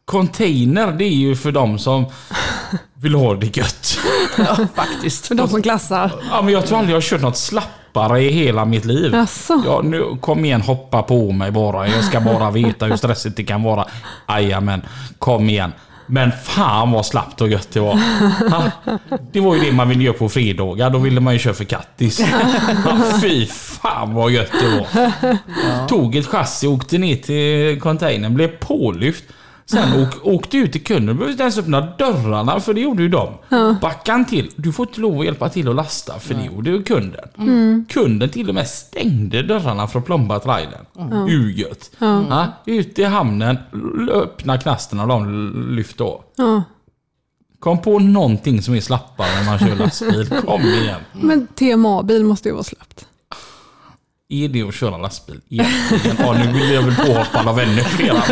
[0.06, 2.06] container det är ju för de som
[2.94, 3.98] vill ha det gött.
[4.38, 5.28] Ja, faktiskt.
[5.28, 6.12] För de som klassar.
[6.30, 7.38] Ja, men jag tror aldrig jag har kört något
[8.00, 9.14] slappare i hela mitt liv.
[9.14, 9.62] Jaså?
[9.66, 11.88] Ja, nu, kom igen, hoppa på mig bara.
[11.88, 13.86] Jag ska bara veta hur stressigt det kan vara.
[14.28, 14.82] Jajamän,
[15.20, 15.72] kom igen.
[16.12, 18.00] Men fan vad slappt och gött det var.
[18.50, 18.72] Ha?
[19.32, 20.90] Det var ju det man ville göra på fredagar.
[20.90, 22.22] Då ville man ju köra för kattis.
[22.84, 25.88] Ha, Fy fan vad gött det var.
[25.88, 29.24] Tog ett chassi, åkte ner till containern, blev pålyft.
[29.72, 31.06] Sen åk, åkte ut till kunden.
[31.06, 33.34] Du behövde inte ens öppna dörrarna för det gjorde ju de.
[33.82, 34.52] Backade han till.
[34.56, 37.86] Du får inte lov att hjälpa till att lasta för det gjorde ju kunden.
[37.90, 40.86] Kunden till och med stängde dörrarna för att plomba trailern.
[41.28, 41.92] Hur gött.
[42.00, 43.58] Ja, ut i hamnen,
[44.12, 46.24] öppna knasten och de lyfte av.
[46.36, 46.64] Ja.
[47.60, 50.30] Kom på någonting som är slappare när man kör lastbil.
[50.46, 51.02] Kom igen.
[51.14, 53.06] Men TMA-bil måste ju vara slappt.
[54.32, 56.18] Är det att köra lastbil egentligen?
[56.20, 58.24] Ja, nu vill jag väl påhoppa av ännu flera.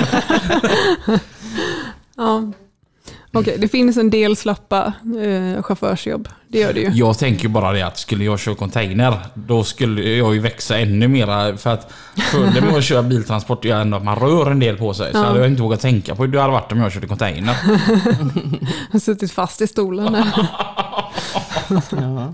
[2.17, 2.51] Ja.
[3.33, 6.29] Okej, det finns en del slappa eh, chaufförsjobb.
[6.47, 6.89] Det gör det ju.
[6.93, 11.07] Jag tänker bara det att skulle jag köra container, då skulle jag ju växa ännu
[11.07, 11.57] mera.
[11.57, 11.91] För att
[12.31, 15.11] fördelen med att köra biltransport är ändå att man rör en del på sig.
[15.13, 17.55] Så hade jag inte vågat tänka på hur det hade varit om jag körde container.
[17.65, 17.71] Jag
[18.91, 20.17] har suttit fast i stolen.
[21.91, 22.33] Ja.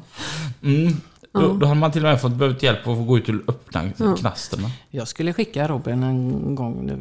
[0.64, 0.98] Mm.
[1.34, 3.36] Då, då hade man till och med fått behövt hjälp att få gå ut och
[3.48, 4.68] öppna knasterna.
[4.90, 6.92] Jag skulle skicka Robin en gång.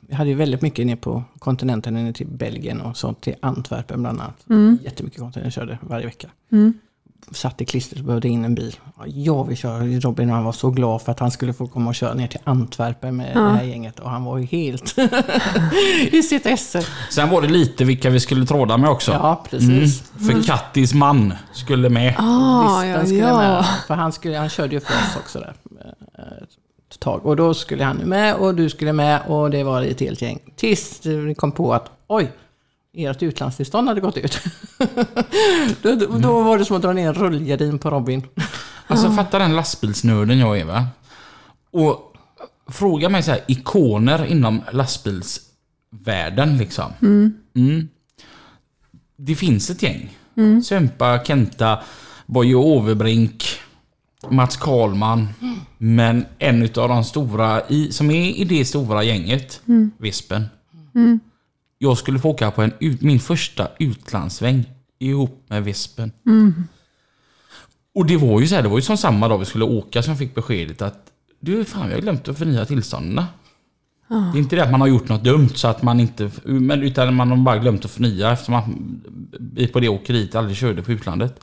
[0.00, 4.00] Vi hade ju väldigt mycket ner på kontinenten, ner till Belgien och så till Antwerpen
[4.02, 4.44] bland annat.
[4.84, 6.28] Jättemycket container jag körde varje vecka.
[7.32, 8.76] Satt i klistret och behövde in en bil.
[8.98, 9.78] Ja, Jag vill köra.
[9.86, 12.40] Robin han var så glad för att han skulle få komma och köra ner till
[12.44, 14.00] Antwerpen med det här gänget.
[14.00, 14.94] Och han var ju helt
[16.12, 16.82] i sitt esse.
[17.10, 19.12] Sen var det lite vilka vi skulle tråda med också.
[19.12, 20.02] Ja, precis.
[20.26, 22.14] För Kattis man skulle med.
[22.18, 23.36] Ah, Visst, ja, den skulle ja.
[23.38, 23.64] med.
[23.86, 25.54] För han, skulle, han körde ju för oss också där.
[26.18, 26.24] eh,
[26.92, 27.26] Ett tag.
[27.26, 30.38] Och då skulle han med och du skulle med och det var ett helt gäng.
[30.56, 32.32] Tills vi kom på att oj,
[32.98, 34.40] ert utlandstillstånd hade gått ut.
[35.82, 38.22] då, då, då var det som att dra ner en rullgardin på Robin.
[38.90, 40.86] Alltså fatta den lastbilsnörden jag är va.
[41.70, 42.14] Och
[42.68, 46.92] fråga mig så här, ikoner inom lastbilsvärlden liksom.
[47.54, 47.88] Mm.
[49.16, 50.16] Det finns ett gäng.
[50.64, 51.78] Sömpa, Kenta,
[52.26, 53.44] Boje Overbrink,
[54.30, 55.28] Mats Karlman.
[55.78, 59.60] Men en utav de stora, i, som är i det stora gänget,
[59.98, 60.44] Vispen.
[61.78, 64.64] Jag skulle få åka på en, ut- min första utlandssväng
[64.98, 66.12] ihop med Vispen.
[67.94, 70.02] Och det var ju så här, det var ju som samma dag vi skulle åka
[70.02, 71.04] som jag fick beskedet att
[71.40, 73.24] du, fan jag har glömt att förnya tillstånden.
[74.08, 76.82] Det är inte det att man har gjort något dumt så att man inte, men
[76.82, 79.00] utan man har bara glömt att förnya eftersom man
[79.40, 81.40] vi på det åkeriet aldrig körde på utlandet.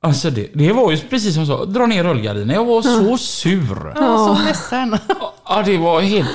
[0.00, 2.56] Alltså det, det var ju precis som så, dra ner rullgardinen.
[2.56, 3.92] Jag var så sur.
[3.96, 4.98] Ja, så ledsen.
[5.48, 6.28] Ja, det var helt...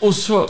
[0.00, 0.48] Och så...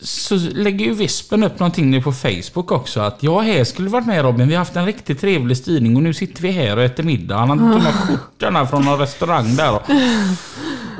[0.00, 4.06] Så lägger ju Vispen upp någonting nu på Facebook också att ja, här skulle varit
[4.06, 4.48] med Robin.
[4.48, 7.36] Vi har haft en riktigt trevlig styrning och nu sitter vi här och äter middag.
[7.36, 9.74] Han hade tagit skjortorna från någon restaurang där.
[9.74, 9.82] Och,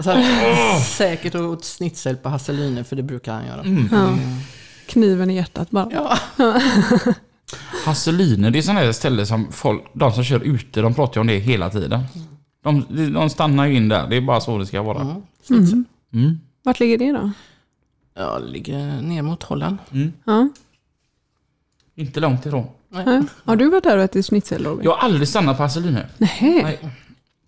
[0.05, 3.65] så han säkert åt snitsel på Hasseliner för det brukar han göra.
[3.91, 4.19] Ja.
[4.87, 5.89] Kniven i hjärtat bara.
[5.93, 6.19] Ja.
[7.85, 11.21] Hasseliner, det är sådana här ställen som folk, de som kör ute, de pratar ju
[11.21, 12.05] om det hela tiden.
[12.65, 14.09] De, de stannar ju in där.
[14.09, 15.01] Det är bara så det ska vara.
[15.51, 15.85] Mm.
[16.13, 16.41] Mm.
[16.63, 17.31] Vart ligger det då?
[18.17, 19.79] Ja, det ligger ner mot Holland.
[20.25, 20.49] Ja.
[21.95, 22.67] Inte långt ifrån.
[22.89, 23.23] Nej.
[23.45, 24.85] Har du varit där och ätit schnitzel Robin?
[24.85, 25.99] Jag har aldrig stannat på Asseline.
[26.19, 26.61] Nej.
[26.63, 26.79] Nej.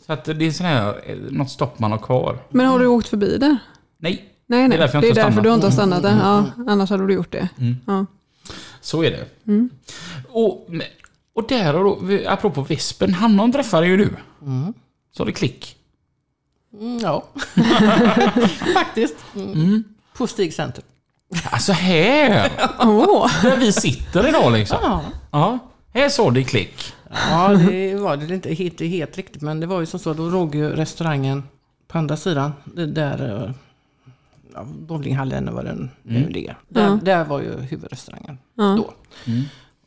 [0.07, 2.38] Så att det är sån här, eh, något stopp man har kvar.
[2.50, 3.59] Men har du åkt förbi där?
[3.98, 4.68] Nej, Nej, nej.
[4.68, 6.16] Det är därför det är därför du inte har stannat där.
[6.16, 7.48] Ja, annars hade du gjort det.
[7.59, 7.76] Mm.
[7.87, 8.07] Ja.
[8.81, 9.26] så är det.
[10.28, 10.68] Och,
[11.33, 14.11] och där och då, apropå Vespen, han träffade ju du.
[14.42, 14.74] Mm.
[15.16, 15.76] Så det klick.
[16.72, 17.24] Mm, ja,
[18.74, 19.16] faktiskt.
[19.35, 19.85] Mm.
[20.18, 20.85] På Stig Center.
[21.50, 22.50] Alltså här!
[22.81, 24.78] Åh, Där vi sitter idag liksom.
[24.83, 25.00] Ja.
[25.31, 25.59] Ja,
[25.94, 26.92] här såg det klick.
[27.31, 29.42] Ja, det var det inte helt, helt riktigt.
[29.42, 31.42] Men det var ju som så, då låg ju restaurangen
[31.88, 32.52] på andra sidan.
[32.74, 33.50] Där eh,
[34.54, 36.57] ja, bowlinghallen var den nu ligger.
[36.68, 36.98] Där, Ja.
[37.02, 38.64] där var ju huvudrestaurangen Ja.
[38.64, 38.92] då.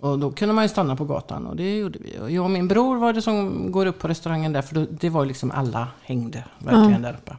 [0.07, 2.19] Och då kunde man ju stanna på gatan och det gjorde vi.
[2.21, 4.85] Och jag och min bror var det som går upp på restaurangen där för då,
[4.91, 7.35] det var ju liksom alla hängde verkligen där uppe.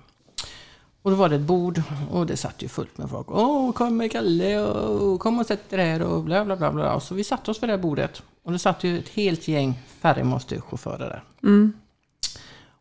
[1.02, 3.26] Och då var det ett bord och det satt ju fullt med folk.
[3.30, 6.94] Åh, kommer Kalle och kom och sätt dig här och bla bla bla bla.
[6.94, 8.22] Och så vi satte oss vid det här bordet.
[8.42, 11.22] Och det satt ju ett helt gäng färjemåste-chaufförer där.
[11.42, 11.72] Mm.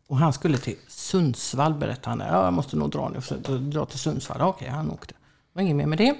[0.06, 2.34] Och han skulle till Sundsvall berättade han.
[2.34, 4.40] Ja, jag måste nog dra nu att dra till Sundsvall.
[4.40, 5.14] Okej, han åkte.
[5.14, 5.20] Det
[5.52, 6.14] var inget mer med det.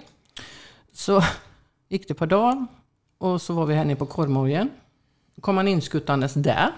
[0.92, 1.22] Så
[1.88, 2.66] gick det på dagen
[3.18, 4.70] och så var vi här nere på Kormorgen.
[5.34, 6.72] Då kom han inskuttandes där.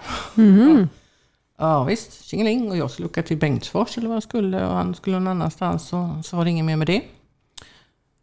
[1.57, 2.71] Ja visst, tjingeling.
[2.71, 5.87] Och jag skulle åka till Bengtsfors eller vad jag skulle och han skulle någon annanstans.
[5.87, 7.01] Så, så var det inget mer med det.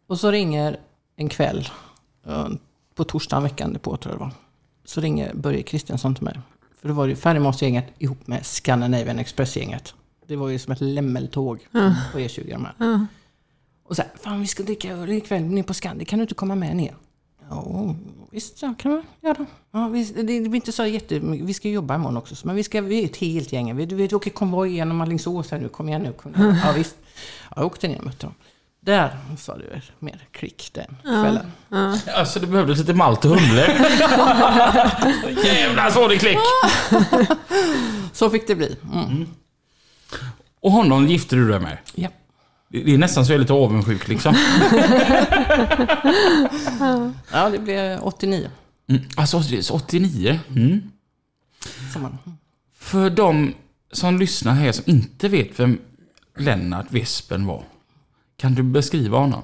[0.07, 0.79] Och så ringer
[1.15, 1.69] en kväll,
[2.25, 2.47] eh,
[2.95, 4.31] på torsdagen veckan på tror jag det var.
[4.85, 6.39] Så ringer Börje Kristensson till mig.
[6.81, 9.93] För då var det ju Färjemåsgänget ihop med Scandinavian Express-gänget.
[10.27, 11.67] Det var ju som ett lämmeltåg
[12.11, 12.75] på E20 de här.
[12.77, 13.05] Ja.
[13.83, 16.35] Och så här, fan vi ska dricka öl ikväll ner på Scandi, kan du inte
[16.35, 16.95] komma med ner?
[17.49, 17.95] Ja,
[18.31, 19.45] visst så kan vi göra.
[19.71, 22.55] Ja, vi, det, det blir inte så jättemycket, vi ska jobba imorgon också, så- men
[22.55, 23.75] vi, ska, vi är ett helt gäng.
[23.75, 26.13] Vi, vi åker konvoj genom Alingsås här nu, kom igen nu.
[26.13, 26.55] Kom igen.
[26.65, 26.95] Ja, visst.
[27.49, 28.35] Ja, jag åkte ner och mötte dem.
[28.85, 31.51] Där sa du mer klick den kvällen.
[32.15, 33.61] Alltså det behövdes lite malt och humle.
[35.45, 36.37] Jävlar så det klick!
[38.13, 38.75] Så fick det bli.
[38.93, 39.25] Mm.
[40.59, 41.77] Och honom gifte du dig med.
[41.95, 42.09] Ja.
[42.73, 44.35] Det är nästan så jag är lite avundsjuk liksom.
[47.31, 48.49] ja, det blev 89.
[48.89, 49.01] Mm.
[49.15, 50.39] Alltså det är så 89.
[50.49, 50.91] Mm.
[52.77, 53.53] För de
[53.91, 55.79] som lyssnar här som inte vet vem
[56.37, 57.63] Lennart Vespen var.
[58.37, 59.41] Kan du beskriva honom?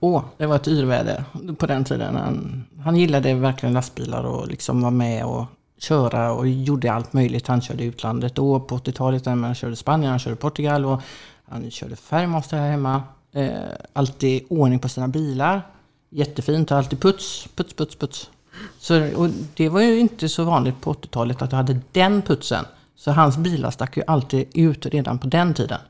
[0.00, 1.24] Åh, det var ett yrväder
[1.58, 2.16] på den tiden.
[2.16, 5.46] Han, han gillade verkligen lastbilar och liksom var med och
[5.78, 7.46] köra och gjorde allt möjligt.
[7.46, 9.24] Han körde utlandet då på 80-talet.
[9.24, 11.02] men Han körde Spanien, han körde Portugal och
[11.44, 13.02] han körde färgmaster här hemma.
[13.32, 13.52] Eh,
[13.92, 15.66] alltid ordning på sina bilar.
[16.10, 18.30] Jättefint och alltid puts, puts, puts, puts.
[18.78, 22.64] Så, och det var ju inte så vanligt på 80-talet att du hade den putsen.
[22.94, 25.80] Så hans bilar stack ju alltid ut redan på den tiden.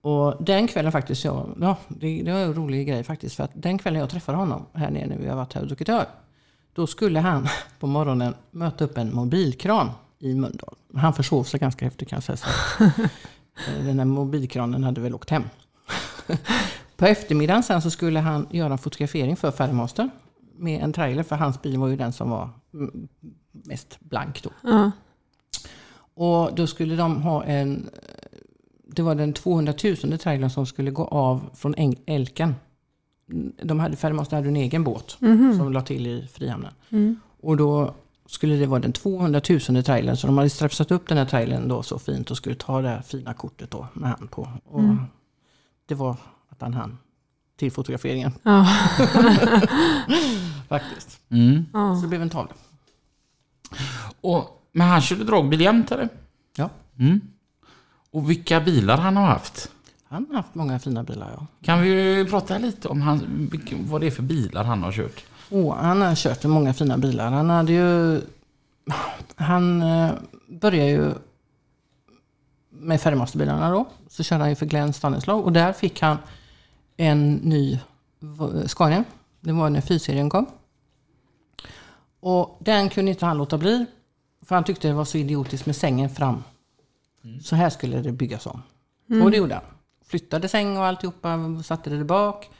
[0.00, 3.36] Och den kvällen faktiskt, jag, ja, det, det var en rolig grej faktiskt.
[3.36, 5.66] För att den kvällen jag träffade honom här nere när vi har varit här och
[5.66, 6.06] druckit öl.
[6.72, 7.48] Då skulle han
[7.80, 10.74] på morgonen möta upp en mobilkran i Mölndal.
[10.94, 12.52] Han försov sig ganska häftigt kan jag säga.
[13.84, 15.42] Den här mobilkranen hade väl åkt hem.
[16.96, 20.10] På eftermiddagen sen så skulle han göra en fotografering för Färgmaster.
[20.58, 23.08] Med en trailer, för hans bil var ju den som var mm,
[23.52, 24.50] mest blank då.
[24.62, 24.90] Ja.
[26.14, 27.90] Och då skulle de ha en...
[28.86, 31.74] Det var den 200 000 trailern som skulle gå av från
[32.06, 32.54] Älken.
[33.62, 35.16] De hade, Färgmaster hade en egen båt
[35.56, 36.72] som la till i Frihamnen.
[37.40, 37.94] Och då
[38.26, 40.16] skulle det vara den 200 000 trailern.
[40.16, 42.88] Så de hade strapsat upp den här trailern då så fint och skulle ta det
[42.88, 44.48] här fina kortet då med han på.
[44.64, 44.82] Och
[45.86, 46.16] Det var
[46.48, 46.98] att han hann
[47.56, 48.66] till fotograferingen Ja.
[50.68, 51.20] faktiskt.
[51.30, 51.64] Mm.
[51.72, 52.52] Så det blev en tavla.
[54.20, 56.08] Och, men han körde dragbil jämt eller?
[56.56, 57.20] Ja, Mm.
[58.10, 59.70] Och vilka bilar han har haft?
[60.08, 61.46] han har haft många fina bilar ja.
[61.62, 65.24] Kan vi prata lite om han, vad det är för bilar han har kört?
[65.50, 67.30] Åh, han har kört med många fina bilar.
[67.30, 68.20] Han hade ju...
[69.34, 70.12] Han eh,
[70.48, 71.12] började ju
[72.70, 73.86] med färgmasterbilarna då.
[74.08, 76.16] Så körde han ju för Glenn Stanislav och där fick han
[76.96, 77.80] en ny
[78.66, 79.04] Scania.
[79.40, 80.46] Det var när 4-serien kom.
[82.20, 83.86] Och den kunde inte han låta bli.
[84.46, 86.42] För han tyckte det var så idiotiskt med sängen fram.
[87.42, 88.62] Så här skulle det byggas om.
[89.22, 89.64] Och det gjorde han.
[90.06, 92.50] Flyttade säng och alltihopa, satte det bak.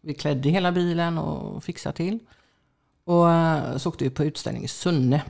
[0.00, 2.18] Vi klädde hela bilen och fixade till.
[3.06, 5.22] Och eh, så åkte vi på utställning i Sunne.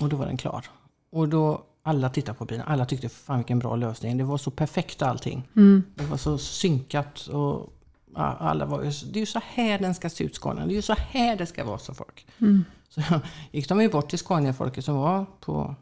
[0.00, 0.66] Och då var den klar.
[1.10, 2.64] Och då alla tittade på bilen.
[2.66, 4.16] Alla tyckte fan vilken bra lösning.
[4.18, 5.48] Det var så perfekt allting.
[5.94, 7.26] Det var så synkat.
[7.26, 7.72] Och
[8.14, 10.66] alla var det är ju så här den ska se ut Scania.
[10.66, 12.26] Det är ju så här det ska vara, så folk.
[12.90, 13.02] Så
[13.50, 15.74] gick de ju bort till Scania-folket som var på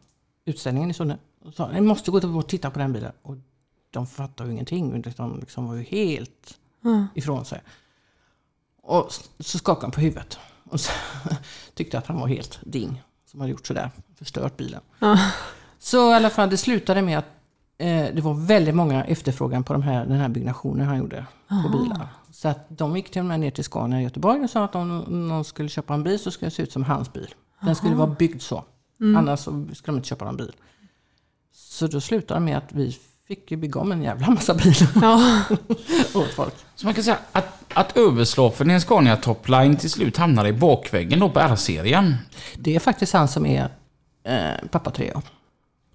[0.45, 1.19] utställningen i Sunne.
[1.45, 3.13] Och sa, ni måste gå och titta på den bilen.
[3.23, 3.37] Och
[3.91, 5.03] de fattade ju ingenting.
[5.17, 7.07] De liksom var ju helt Mm.
[7.15, 7.63] ifrån sig.
[8.83, 10.39] Och så skakade han på huvudet.
[10.71, 10.93] Och så
[11.75, 13.03] tyckte att han var helt ding.
[13.31, 14.81] Som hade gjort sådär, förstört bilen.
[14.99, 15.19] Ja.
[15.79, 17.27] Så i alla fall, det slutade med att
[17.79, 21.79] eh, det var väldigt många efterfrågan på de här, den här byggnationen han gjorde på
[21.79, 22.09] bilar.
[22.31, 24.75] Så att de gick till och med ner till Scania i Göteborg och sa att
[24.75, 24.99] om
[25.29, 27.35] någon skulle köpa en bil så skulle det se ut som hans bil.
[27.61, 28.65] Den skulle vara byggd så.
[29.17, 30.53] Annars så skulle de inte köpa någon bil.
[31.53, 34.89] Så då slutade det med att vi fick ju bygga om en jävla massa bilar
[35.03, 35.43] Ja.
[36.21, 36.55] åt folk.
[36.75, 37.97] Så man kan säga att, att
[38.61, 42.15] en Scania Topline till slut hamnar i bakväggen då på R-serien.
[42.57, 43.69] Det är faktiskt han som är
[44.25, 45.23] eh, pappa Treo.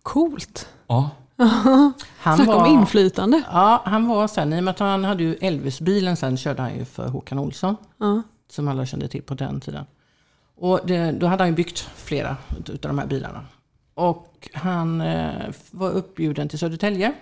[0.03, 0.69] Coolt.
[0.87, 1.09] Ja.
[2.17, 3.43] Han Snacka om inflytande.
[3.51, 6.75] Ja, han var sen, i och med att han hade ju Elvis-bilen sen körde han
[6.77, 7.75] ju för Håkan Olsson.
[7.97, 8.21] Ja.
[8.51, 9.85] Som alla kände till på den tiden.
[10.57, 13.45] Och det, då hade han ju byggt flera utav de här bilarna.
[14.09, 17.13] Och han eh, var uppbjuden till Södertälje.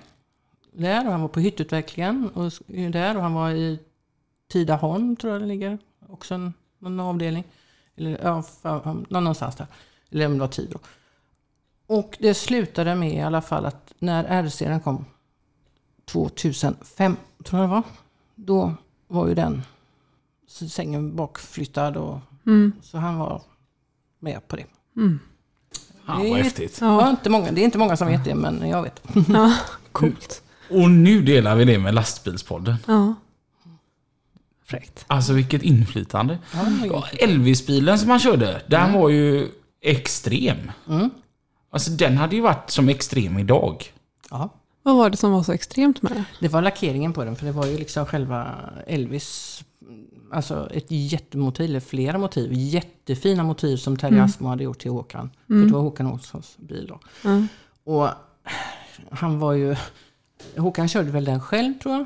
[0.74, 3.16] Där, och han var på hyttutvecklingen och där.
[3.18, 3.80] Och han var i
[4.52, 5.78] Tidaholm, tror jag det ligger.
[6.10, 7.44] Också en, någon avdelning.
[7.96, 9.68] Eller ja, någon- någonstans där.
[10.12, 10.80] Eller om det var Tibro.
[11.88, 15.06] Och det slutade med i alla fall att när R-serien kom
[16.06, 17.84] 2005, tror jag det var.
[18.36, 18.74] Då
[19.08, 19.62] var ju den
[20.48, 22.72] sängen bakflyttad och Mm.
[22.82, 23.42] så han var
[24.20, 24.66] med på det.
[24.96, 25.20] Han
[26.18, 26.78] Var är- häftigt.
[26.82, 27.10] Ja.
[27.10, 29.02] inte många, det är inte många som vet det, men jag vet.
[29.30, 29.54] ja.
[29.92, 30.42] Coolt.
[30.70, 32.76] Och nu delar vi det med lastbilspodden.
[32.88, 33.16] Ja.
[34.66, 35.06] Fräckt.
[35.08, 36.38] Alltså vilket inflytande.
[36.92, 39.48] Ja, Elvis-bilen som han körde, den var ju
[39.82, 40.72] extrem.
[40.90, 41.10] Mm.
[41.72, 43.94] Alltså den hade ju varit som extrem idag.
[44.32, 44.50] ja.
[44.84, 46.24] Vad var det som var så extremt med det?
[46.40, 48.56] Det var lackeringen på den, för det var ju liksom själva
[48.88, 49.64] Elvis,
[50.32, 55.30] alltså ett jättemotiv, eller flera motiv, jättefina motiv som Terry Asmo hade gjort till Håkan.
[55.48, 57.00] För det var Håkan Olssons bil då.
[57.30, 57.48] Mm.
[57.84, 58.10] Och
[59.10, 59.76] han var ju,
[60.58, 62.06] Håkan körde väl den själv tror jag.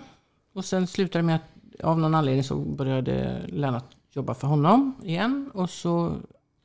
[0.53, 4.95] Och sen slutade det med att av någon anledning så började Lennart jobba för honom
[5.03, 5.51] igen.
[5.53, 6.15] Och så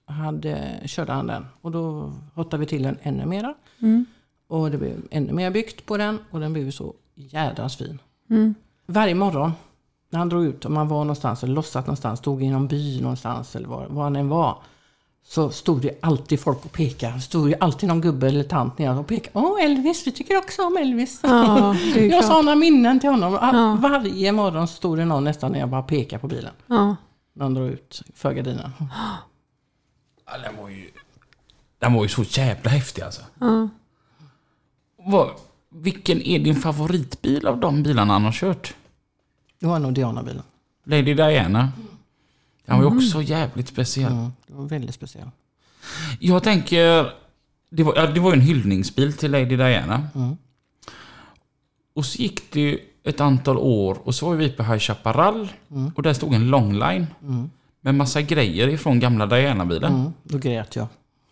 [0.04, 1.46] hade, körde han den.
[1.60, 3.54] Och då hottade vi till den ännu mera.
[3.78, 4.06] Mm.
[4.46, 7.98] Och det blev ännu mer byggt på den och den blev så jädrans fin.
[8.30, 8.54] Mm.
[8.86, 9.52] Varje morgon
[10.10, 13.00] när han drog ut, om man var någonstans eller lossat någonstans, stod i någon by
[13.00, 14.62] någonstans eller var, var han än var.
[15.24, 17.14] Så stod det alltid folk och pekade.
[17.14, 19.30] Det stod ju alltid någon gubbe eller tant nere och pekade.
[19.46, 21.20] Åh Elvis, vi tycker också om Elvis.
[21.22, 23.38] Ja, jag sa några minnen till honom.
[23.40, 23.78] All, Ja.
[23.80, 26.52] Varje morgon stod det någon nästan när jag bara pekade på bilen.
[26.66, 26.96] Ja.
[27.32, 28.70] När han drog ut för gardinen.
[30.26, 30.90] Ja, den var ju...
[31.78, 33.22] Den var ju så jävla häftig alltså.
[33.40, 33.68] Ja.
[34.98, 35.30] Vad,
[35.70, 38.74] vilken är din favoritbil av de bilarna han har kört?
[39.60, 40.42] Det var nog Diana-bilen.
[40.84, 41.72] Lady Diana.
[42.66, 44.12] Den var ju också jävligt speciell.
[44.12, 45.30] Mm, det var väldigt speciell.
[46.20, 47.12] Jag tänker...
[47.70, 50.08] Det var, ja, det var ju en hyllningsbil till Lady Diana.
[50.14, 50.36] Mm.
[51.94, 55.48] Och så gick det ett antal år och så var vi på High Chaparral.
[55.70, 55.92] Mm.
[55.96, 57.06] Och där stod en longline.
[57.22, 57.50] Mm.
[57.80, 59.94] Med massa grejer ifrån gamla Diana-bilen.
[59.94, 60.86] Mm, då grät jag.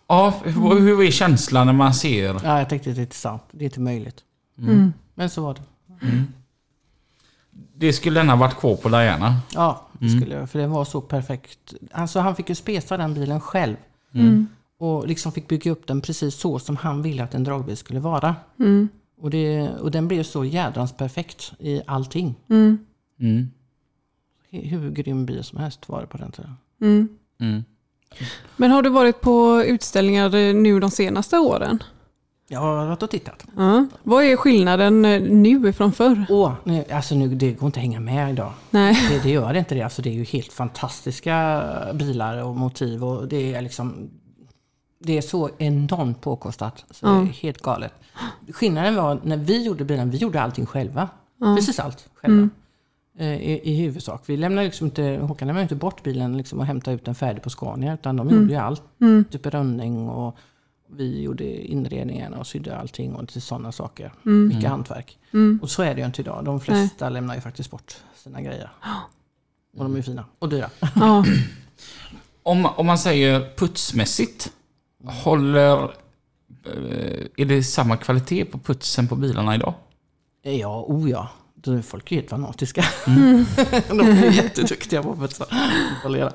[0.09, 2.41] Ja, hur, hur är känslan när man ser...
[2.45, 3.43] Ja, jag tänkte det är inte sant.
[3.51, 4.25] Det är inte möjligt.
[4.59, 4.93] Mm.
[5.15, 5.63] Men så var det.
[7.75, 9.41] Det skulle den ha varit kvar på Diana.
[9.55, 10.51] Ja, det skulle jag.
[10.51, 11.75] För den var så perfekt.
[11.93, 13.77] Alltså han fick ju spesa den bilen själv.
[14.15, 14.47] Mm.
[14.79, 18.01] Och liksom fick bygga upp den precis så som han ville att en dragbil skulle
[18.01, 18.37] vara.
[18.59, 18.89] Mm.
[19.21, 22.35] Och, det, och den blev så jädrans perfekt i allting.
[22.51, 22.79] Mm.
[23.21, 23.51] Mm.
[24.51, 26.57] Hur grym bil som helst var det på den tiden.
[26.81, 27.09] Mm.
[27.41, 27.65] Mm.
[28.57, 31.83] Men har du varit på utställningar nu de senaste åren?
[32.49, 33.47] Jag har varit och tittat.
[33.57, 33.87] Ja.
[34.03, 36.27] Vad är skillnaden eh, nu från förr?
[36.29, 38.53] Åh, nu, alltså nu, det går inte att hänga med idag.
[38.71, 38.97] Nej.
[39.11, 39.83] Det, det gör inte det.
[39.83, 41.63] Alltså det är ju helt fantastiska
[41.95, 44.11] bilar och motiv och det är liksom...
[44.99, 46.85] Det är så enormt påkostat.
[46.91, 47.93] Så det är helt galet.
[48.53, 51.09] Skillnaden var när vi gjorde bilen, vi gjorde allting själva.
[51.57, 52.49] Precis allt själva.
[53.19, 54.23] Eh, I, I huvudsak.
[54.27, 57.43] Vi lämnade liksom inte, Håkan lämnade inte bort bilen liksom och hämtade ut den färdig
[57.43, 57.95] på Scania.
[57.95, 58.83] Utan de gjorde ju allt.
[59.31, 60.37] Typ rönning och
[60.89, 64.13] vi gjorde inredningen och sydde allting och till sådana saker.
[64.23, 65.19] Mycket hantverk.
[65.63, 66.45] Och så är det ju inte idag.
[66.45, 68.71] De flesta lämnar ju faktiskt bort sina grejer.
[69.79, 70.71] Och de är fina och dyra.
[70.95, 71.25] Ja.
[72.43, 74.53] Om, om man säger putsmässigt,
[75.05, 75.83] håller...
[76.65, 79.75] eh, Är det samma kvalitet på putsen på bilarna idag?
[80.43, 81.29] Ja, o ja.
[81.55, 82.85] Då är folk helt fanatiska.
[83.89, 85.47] de är jätteduktiga på att putsa.
[86.03, 86.33] Polera.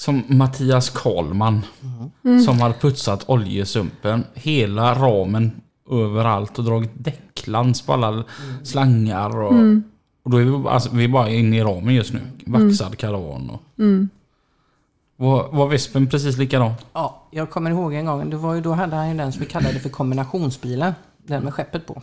[0.00, 1.60] Som Mattias Karlman.
[2.46, 4.24] Som har putsat oljesumpen.
[4.34, 8.24] Hela ramen överallt och dragit däcklans på alla
[8.62, 9.40] slangar.
[9.42, 9.52] Och,
[10.22, 12.20] och då är vi, bara- alltså, vi är bara inne i ramen just nu.
[12.46, 13.50] Vaxad karavan.
[13.50, 13.60] Och,
[15.16, 16.72] Var, var Vespen precis likadan?
[16.92, 18.30] Ja, jag kommer ihåg en gång.
[18.30, 20.92] Det var ju, då hade han ju den som vi kallade för kombinationsbilen.
[21.26, 22.02] Den med skeppet på.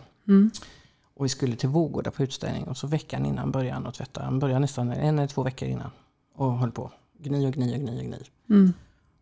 [1.16, 2.64] Och vi skulle till Vårgårda på utställning.
[2.64, 4.22] Och så veckan innan började han att tvätta.
[4.24, 5.90] Han började nästan en eller två veckor innan.
[6.36, 6.90] Och höll på.
[7.18, 8.18] Gni och gni och gni och gni.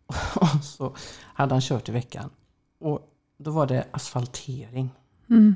[0.35, 0.95] Och så
[1.35, 2.31] hade han kört i veckan.
[2.79, 3.01] Och
[3.39, 4.91] då var det asfaltering.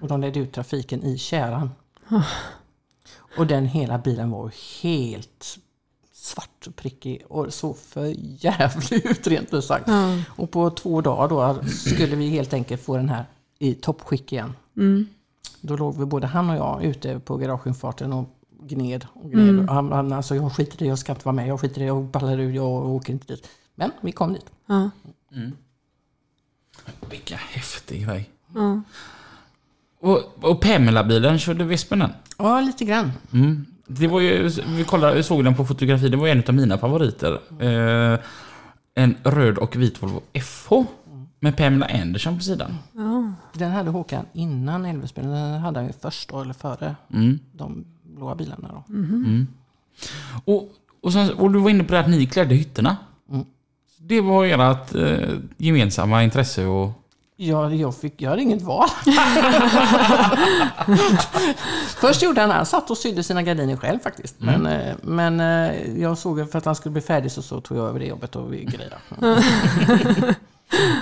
[0.03, 1.71] Och de ledde ut trafiken i kärran.
[3.37, 5.59] Och den hela bilen var helt
[6.13, 8.15] svart och prickig och såg för
[8.45, 9.89] jävligt ut rent ut sagt.
[10.29, 13.25] Och på två dagar då skulle vi helt enkelt få den här
[13.59, 14.53] i toppskick igen.
[15.61, 18.29] Då låg vi både han och jag ute på garageinfarten och
[18.69, 19.07] gned.
[19.15, 19.69] Och gned.
[19.69, 21.77] Och han, han, alltså, jag skiter i det, jag ska inte vara med, jag skiter
[21.81, 23.49] i det, jag ballar ur, jag åker inte dit.
[23.75, 24.47] Men vi kom dit.
[24.67, 24.91] Ja.
[27.11, 28.31] Vilken häftig grej.
[28.55, 28.81] Ja.
[30.01, 32.11] Och, och Pamela-bilen, körde Vespen den?
[32.39, 33.13] Ja, lite grann.
[33.33, 33.67] Mm.
[33.87, 37.41] Det var ju, vi kollade, såg den på fotografi, det var en av mina favoriter.
[37.61, 38.19] Eh,
[38.95, 40.73] en röd och vit Volvo FH.
[41.43, 42.79] Med Pamela Anderson på sidan.
[42.93, 43.33] Ja.
[43.53, 45.31] Den hade Håkan innan Elvis-bilen.
[45.31, 47.39] Den hade han ju först då, eller före Mm.
[47.53, 47.85] de
[48.21, 48.85] blåa bilarna då.
[50.45, 50.69] Och,
[51.01, 52.97] och, sen, och du var inne på det att ni klädde hytterna.
[53.31, 53.45] Mm.
[53.99, 56.93] Det var ert eh, gemensamma intresse och...
[57.37, 58.89] Ja, jag, fick, jag hade inget val.
[62.01, 64.35] Först gjorde han, han satt och sydde sina gardiner själv faktiskt.
[64.39, 67.79] Men, eh, men eh, jag såg för att han skulle bli färdig så, så tog
[67.79, 68.97] jag över det jobbet och vi grejade.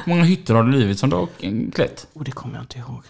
[0.04, 2.06] Hur många hytter har du blivit som du har eh, klätt?
[2.12, 3.02] Och det kommer jag inte ihåg.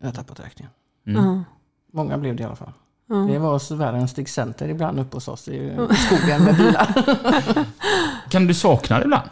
[0.00, 0.72] Jag har tappat räkningen.
[1.04, 1.44] Ja.
[1.92, 2.72] Många blev det i alla fall.
[3.08, 7.04] Det var så värre än Stig Center ibland uppe hos oss i skogen med bilar.
[8.30, 9.30] Kan du sakna det ibland?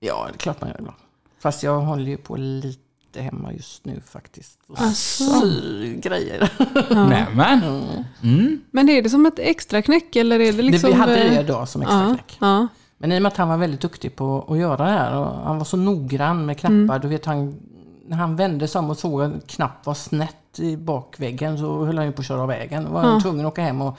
[0.00, 0.96] Ja, det är klart man gör ibland.
[1.38, 4.58] Fast jag håller ju på lite hemma just nu faktiskt.
[4.66, 6.52] Och syr grejer.
[6.94, 7.84] Nämen!
[8.22, 8.60] Mm.
[8.70, 10.90] Men är det som ett extra knäck eller är det liksom...
[10.90, 12.36] det, vi hade det eh, idag som extra ja, knäck.
[12.40, 12.68] ja.
[12.98, 15.26] Men i och med att han var väldigt duktig på att göra det här och
[15.26, 16.98] han var så noggrann med knappar.
[16.98, 17.60] Du vet, han,
[18.06, 21.84] när han vände sig om och såg att en knapp var snett i bakväggen så
[21.84, 22.84] höll han ju på att köra av vägen.
[22.84, 23.98] Då var han tvungen att åka hem och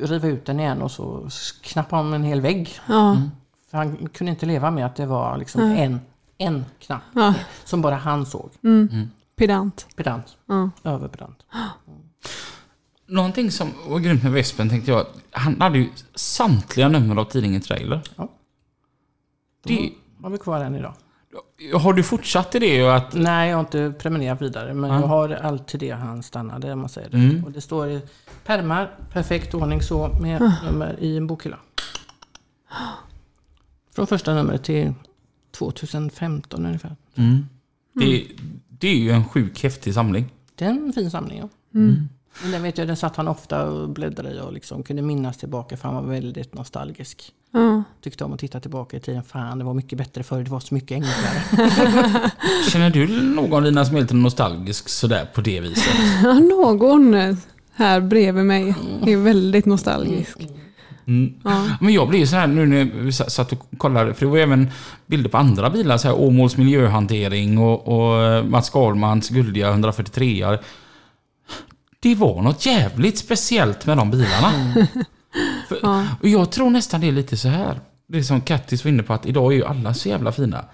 [0.00, 1.28] riva ut den igen och så
[1.62, 2.70] knappa om en hel vägg.
[2.88, 3.16] ja.
[3.70, 6.00] För han kunde inte leva med att det var liksom en,
[6.38, 7.34] en knapp Ja.
[7.64, 8.50] som bara han såg.
[9.36, 9.86] Pedant.
[9.96, 10.36] Pedant.
[10.46, 10.70] Ja.
[10.84, 11.42] Överpedant.
[13.06, 17.60] Någonting som var grymt med Vespen tänkte jag, han hade ju samtliga nummer av tidningen
[17.60, 18.02] Trailer.
[18.16, 18.28] Ja.
[19.64, 19.90] Det,
[20.22, 20.94] Har vi kvar än idag?
[21.74, 22.84] Har du fortsatt i det?
[22.84, 24.74] Och att, Nej, jag har inte prenumererat vidare.
[24.74, 25.00] Men Ja.
[25.00, 27.16] jag har allt till det han stannade, om man säger det.
[27.16, 27.44] Mm.
[27.44, 28.00] Och det står i
[28.44, 31.58] pärmar, perfekt ordning så, med nummer i en bokhylla.
[33.94, 34.92] Från första numret till
[35.58, 36.96] 2015 ungefär.
[37.14, 37.46] mm.
[37.92, 38.26] det,
[38.68, 40.32] det är ju en sjuk häftig samling.
[40.54, 41.48] Det är en fin samling, ja.
[42.42, 45.36] Men den vet jag, den satt han ofta och bläddrade i och liksom kunde minnas
[45.36, 47.32] tillbaka för han var väldigt nostalgisk.
[47.52, 47.82] Ja.
[48.02, 49.22] Tyckte om att titta tillbaka i tiden.
[49.22, 50.42] Fan, det var mycket bättre förr.
[50.42, 52.30] Det var så mycket enklare.
[52.70, 55.94] Känner du någon Lina som är lite nostalgisk sådär på det viset?
[56.24, 57.14] Ja, någon
[57.72, 58.74] här bredvid mig
[59.06, 60.38] är väldigt nostalgisk.
[61.06, 61.34] Mm.
[61.44, 61.64] Ja.
[61.80, 64.30] Men jag blir ju så här nu när vi sa- satt och kollade, för det
[64.30, 64.70] var ju även
[65.06, 70.58] bilder på andra bilar, så här Åmåls miljöhantering och, och Mats Skalmans guldiga 143
[72.06, 74.52] Det var något jävligt speciellt med de bilarna.
[75.68, 76.06] För, Ja.
[76.22, 77.80] och jag tror nästan det är lite så här.
[78.08, 80.64] Det som Kattis var inne på, att idag är ju alla så jävla fina.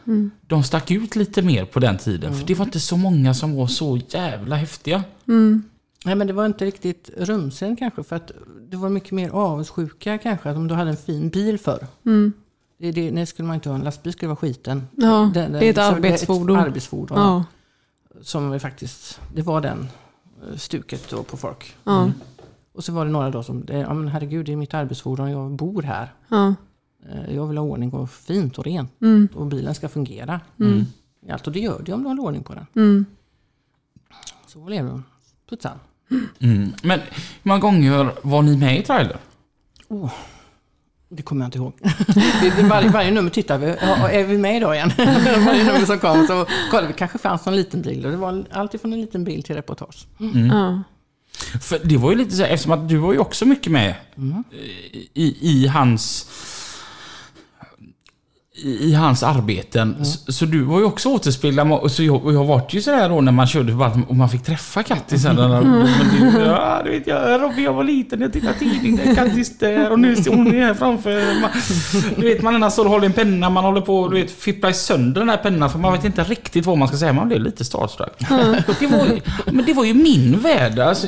[0.46, 3.56] De stack ut lite mer på den tiden, för det var inte så många som
[3.56, 5.04] var så jävla häftiga.
[5.28, 5.62] Mm.
[6.04, 8.02] Nej, men det var inte riktigt rumsen kanske.
[8.02, 8.30] För att
[8.70, 10.50] det var mycket mer avundsjuka kanske.
[10.50, 11.86] Att om du hade en fin bil förr.
[12.06, 12.32] Mm.
[12.78, 13.76] Det, det, nej, skulle man inte ha.
[13.76, 14.86] En lastbil skulle vara skiten.
[14.96, 16.56] Ja, Den- den- det är ett liksom, arbetsfordon.
[16.58, 17.18] Ett arbetsfordon.
[17.18, 17.44] Ja,
[18.22, 19.88] Som vi faktiskt, det var den
[20.56, 21.76] stuket då på folk.
[21.84, 22.10] ja,
[22.72, 25.30] Och så var det några då som, det, ja men herregud det är mitt arbetsfordon,
[25.30, 26.12] jag bor här.
[26.28, 26.54] ja.
[27.10, 28.90] Eh, Jag vill ha ordning och fint och rent.
[29.00, 29.28] Mm.
[29.34, 30.40] Och bilen ska fungera.
[30.60, 30.84] Mm.
[31.26, 32.66] I Allt, och det gör det om du har ordning på den.
[32.76, 33.06] Mm.
[34.46, 35.04] Så lever de.
[35.48, 35.78] Putsar.
[36.40, 36.68] Mm.
[36.82, 37.08] Men hur
[37.42, 39.16] många gånger var ni med i trailer?
[39.88, 40.12] Oh,
[41.16, 41.72] det kommer jag inte ihåg.
[42.68, 43.66] Varje, varje nummer tittar vi.
[43.66, 44.92] Är vi med idag igen?
[45.46, 46.92] varje nummer som kom så kollade vi.
[46.92, 48.04] kanske fanns någon liten bil.
[48.04, 50.06] Och det var alltid från en liten bil till reportage.
[50.50, 50.82] Ja.
[51.60, 53.94] För det var ju lite så här, eftersom att du var ju också mycket med
[55.14, 56.26] i, i hans
[58.54, 60.04] i, hans arbeten.
[60.04, 61.72] Så, så du var ju också återspeglad.
[61.72, 64.42] Och så jag, jag vart ju sådär då när man körde bara, och man fick
[64.42, 65.22] träffa Kattis.
[65.22, 65.36] sen.
[65.36, 65.86] Men
[66.34, 69.58] du, ja, du vet, jag, Robin, jag var liten, jag tittade tidning, där är Kattis
[69.58, 71.40] där och nu står hon här framför.
[71.40, 71.50] Man,
[72.16, 75.28] du vet, man står och håller en penna, man håller på och fipplar sönder den
[75.28, 77.12] här pennan för man vet inte riktigt vad man ska säga.
[77.12, 78.18] Man blir lite starstruck.
[78.80, 79.20] Det var,
[79.52, 80.78] men det var ju min värld.
[80.78, 81.06] Alltså.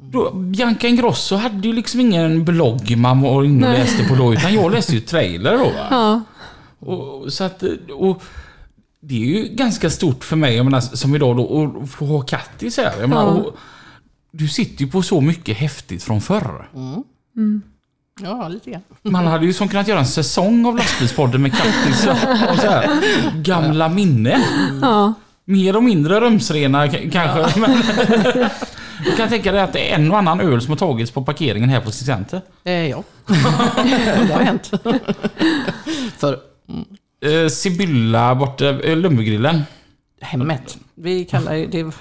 [0.00, 4.32] Då, Bianca Ingrosso hade ju liksom ingen blogg man var inne och läste på då,
[4.34, 5.64] utan jag läste ju trailer då.
[5.64, 5.86] Va?
[5.90, 6.22] Ja.
[6.86, 7.62] Och, så att,
[7.98, 8.22] och
[9.00, 12.20] det är ju ganska stort för mig, jag menar, som idag då, att få ha
[12.20, 12.92] kattis här.
[13.00, 13.28] Jag menar, Ja.
[13.28, 13.56] och,
[14.32, 16.68] du sitter ju på så mycket häftigt från förr.
[18.22, 18.82] Ja, lite grann.
[19.02, 22.90] Man hade ju som kunnat göra en säsong av lastbilspodden med kattis och, så här,
[23.42, 24.40] gamla minnen.
[24.82, 25.14] Ja.
[25.44, 27.60] Mer och mindre rumsrena kanske.
[27.60, 27.82] Men,
[29.06, 31.24] jag kan tänka dig att det är en och annan öl som har tagits på
[31.24, 32.40] parkeringen här på Center.
[32.64, 33.02] Eh, ja.
[33.26, 34.70] det har hänt.
[36.18, 36.38] För
[37.24, 39.62] Eh, Sibylla borta, eh, Lumbegrillen.
[40.20, 40.78] hemmet.
[40.94, 41.92] Vi kallar ju det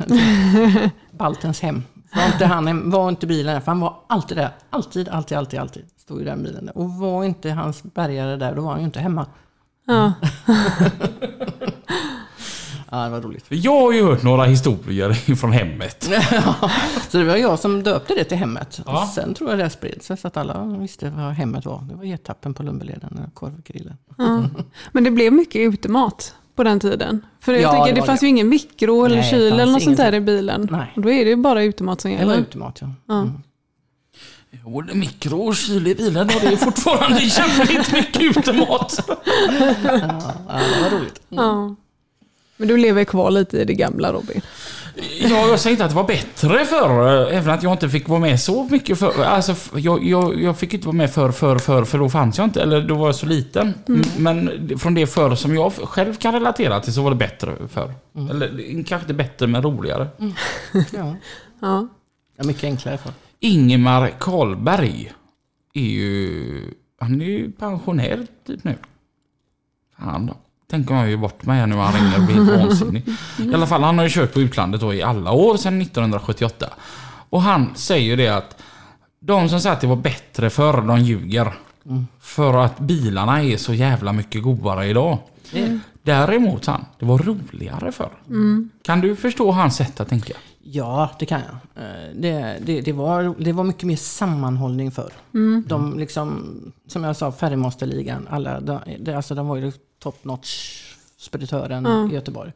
[1.17, 1.83] Baltens hem.
[2.15, 4.49] Var inte, han, hem- var inte bilen där, för han var alltid där.
[4.69, 5.83] Alltid, alltid, alltid, alltid.
[6.01, 6.77] Stod ju den bilen där.
[6.77, 9.25] Och var inte hans bärgare där, då var han ju inte hemma.
[9.87, 10.13] Ja.
[12.91, 13.45] Ja, det var roligt.
[13.49, 16.03] Jag har ju hört några historier från hemmet.
[17.09, 18.79] Så det var jag som döpte det till hemmet.
[18.85, 19.01] Ja.
[19.03, 21.81] Och sen tror jag det spred sig så att alla visste vad hemmet var.
[21.89, 23.97] Det var getappen på Lumbeleden, och korvgrillen.
[24.17, 24.43] Ja.
[24.91, 27.21] Men det blev mycket utemat på den tiden.
[27.39, 28.25] För jag Ja, tänker, det det, fanns det.
[28.25, 30.67] ju ingen mikro eller Nej, kyl eller något sånt där i bilen.
[30.71, 30.91] Nej.
[30.95, 32.37] Och då är det ju bara utemat som Det var gäller.
[32.41, 32.89] utemat, ja.
[33.07, 33.21] Ja.
[33.21, 33.33] Mm.
[34.89, 38.99] Är mikro och kyl i bilen och det är fortfarande jävligt mycket utemat.
[39.07, 39.15] Ja,
[40.47, 41.21] ja, det var roligt.
[41.29, 41.75] Ja.
[42.57, 44.41] Men du lever kvar lite i det gamla Robin.
[45.19, 48.19] Ja, jag säger inte att det var bättre förr, även att jag inte fick vara
[48.19, 49.23] med så mycket för.
[49.23, 52.45] Alltså, jag, jag, jag fick inte vara med för, för, för, för då fanns jag
[52.47, 53.73] inte, eller då var jag så liten.
[54.17, 57.93] Men från det förr som jag själv kan relatera till så var det bättre förr.
[58.29, 60.07] Eller kanske inte bättre, men roligare.
[60.17, 60.27] Ja.
[61.61, 61.87] Ja.
[62.37, 63.11] Ja, mycket enklare för.
[63.39, 65.11] Ingemar Karlberg
[65.73, 66.73] är ju...
[66.99, 68.75] Han är ju pensionär typ nu.
[69.99, 70.35] Fan då.
[70.69, 73.03] Tänker man ju bort mig här nu när han ringer och blir helt vansinnig.
[73.39, 76.69] I alla fall, han har ju kört på utlandet då i alla år sedan 1978.
[77.29, 78.61] Och han säger ju det att
[79.19, 81.53] de som säger att det var bättre förr, de ljuger.
[82.19, 85.17] För att bilarna är så jävla mycket godare idag.
[85.51, 88.09] Det, Däremot han, det var roligare förr.
[88.81, 90.33] Kan du förstå hans sätt att tänka?
[90.71, 91.83] ja, det kan jag.
[91.83, 95.11] Eh, Det, det, det, var, det var mycket mer sammanhållning för.
[95.67, 96.45] De liksom,
[96.87, 99.71] som jag sa, Färgmasterligan, alla, de, det, alltså de var ju
[100.11, 100.83] top notch
[101.17, 102.51] speditören i Göteborg.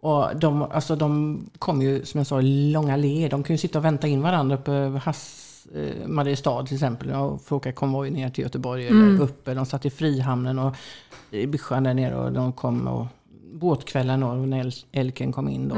[0.00, 3.30] Och de, alltså de kom ju, som jag sa, i långa led.
[3.30, 7.10] De kunde sitta och vänta in varandra uppe över Hass, eh, Mariestad till exempel.
[7.12, 9.54] Och få åka konvoj ner till Göteborg eller uppe.
[9.54, 10.74] De satt i Frihamnen och
[11.30, 13.06] i Byschan där nere och de kom och
[13.52, 15.74] båtkvällen då, när El- Elken kom in då.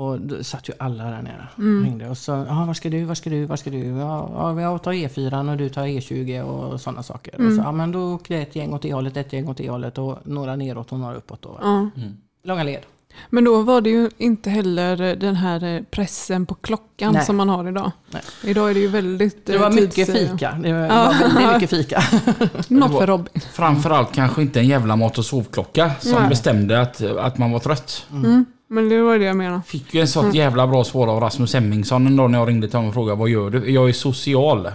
[0.00, 2.08] Och då satt ju alla där nere och hängde.
[2.08, 3.78] Och så, ja var ska du, var ska du, var ska du?
[3.86, 7.46] Ja, ja jag tar E4 och du tar E20 och sådana saker.
[7.46, 9.56] Och så, ja men då åker det ett gäng åt det hållet, ett gäng åt
[9.56, 11.58] det hållet och några neråt och några uppåt då.
[11.62, 11.90] Ja.
[12.44, 12.82] Långa led.
[13.30, 17.24] Men då var det ju inte heller den här eh, pressen på klockan Nej.
[17.24, 17.92] som man har idag.
[18.10, 18.22] Nej.
[18.44, 19.46] Idag är det ju väldigt...
[19.46, 20.58] Det eh, var mycket tids- fika.
[20.62, 21.14] Det var, Ja.
[21.20, 22.02] väldigt mycket fika.
[22.68, 23.42] Något för Robin.
[23.52, 26.28] Framförallt kanske inte en jävla mat och sovklocka som Nej.
[26.28, 28.06] bestämde att, att man var trött.
[28.12, 28.44] Mm.
[28.72, 29.62] Men det var det jag menade.
[29.66, 32.68] Fick ju en sån jävla bra svar av Rasmus Hemmingsson en dag när jag ringde
[32.68, 33.70] till honom och frågade vad gör du?
[33.70, 34.68] Jag är social.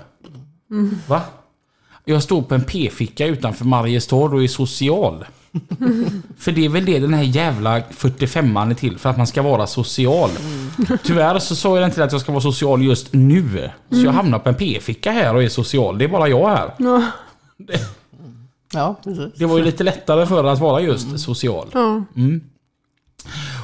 [1.07, 1.21] Va?
[2.05, 5.25] Jag står på en p-ficka utanför Mariestad och är social.
[6.37, 9.41] för det är väl det den här jävla 45an är till, för att man ska
[9.41, 10.29] vara social.
[11.03, 13.69] Tyvärr så sa jag den till att jag ska vara social just nu.
[13.89, 15.97] Så jag hamnar på en p-ficka här och är social.
[15.97, 16.71] Det är bara jag här.
[16.77, 17.03] Ja.
[18.73, 19.33] Ja, precis.
[19.35, 21.67] Det var ju lite lättare för att vara just social.
[21.73, 22.03] Ja.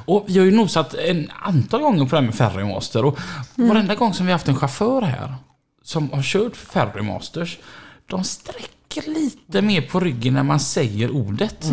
[0.06, 3.20] Och vi har ju nosat en antal gånger på det här med Ferrymaster och
[3.56, 5.36] varenda gång som vi har haft en chaufför här
[5.84, 7.60] som har kört Ferrymasters,
[8.06, 11.64] de sträcker lite mer på ryggen när man säger ordet.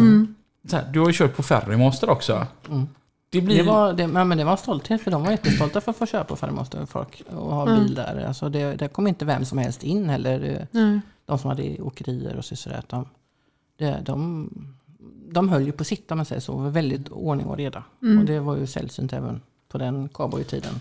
[0.70, 2.46] Så här, du har ju kört på Ferrymaster också.
[3.30, 3.56] Det blir...
[3.56, 6.06] Det var, det, ja, men det var stolthet för de var jättestolta för att få
[6.06, 8.24] köra på Färgmaster folk och ha bil där.
[8.28, 10.66] Alltså det, det kom inte vem som helst in heller.
[10.70, 11.00] Nej.
[11.26, 12.82] De som hade åkerier och så, sådär.
[12.86, 13.08] De,
[13.78, 14.48] det, de,
[15.30, 16.56] de höll ju på sitt om man säger så.
[16.56, 17.82] Var väldigt ordning och reda.
[18.18, 20.80] Och det var ju sällsynt även på den cowboytiden.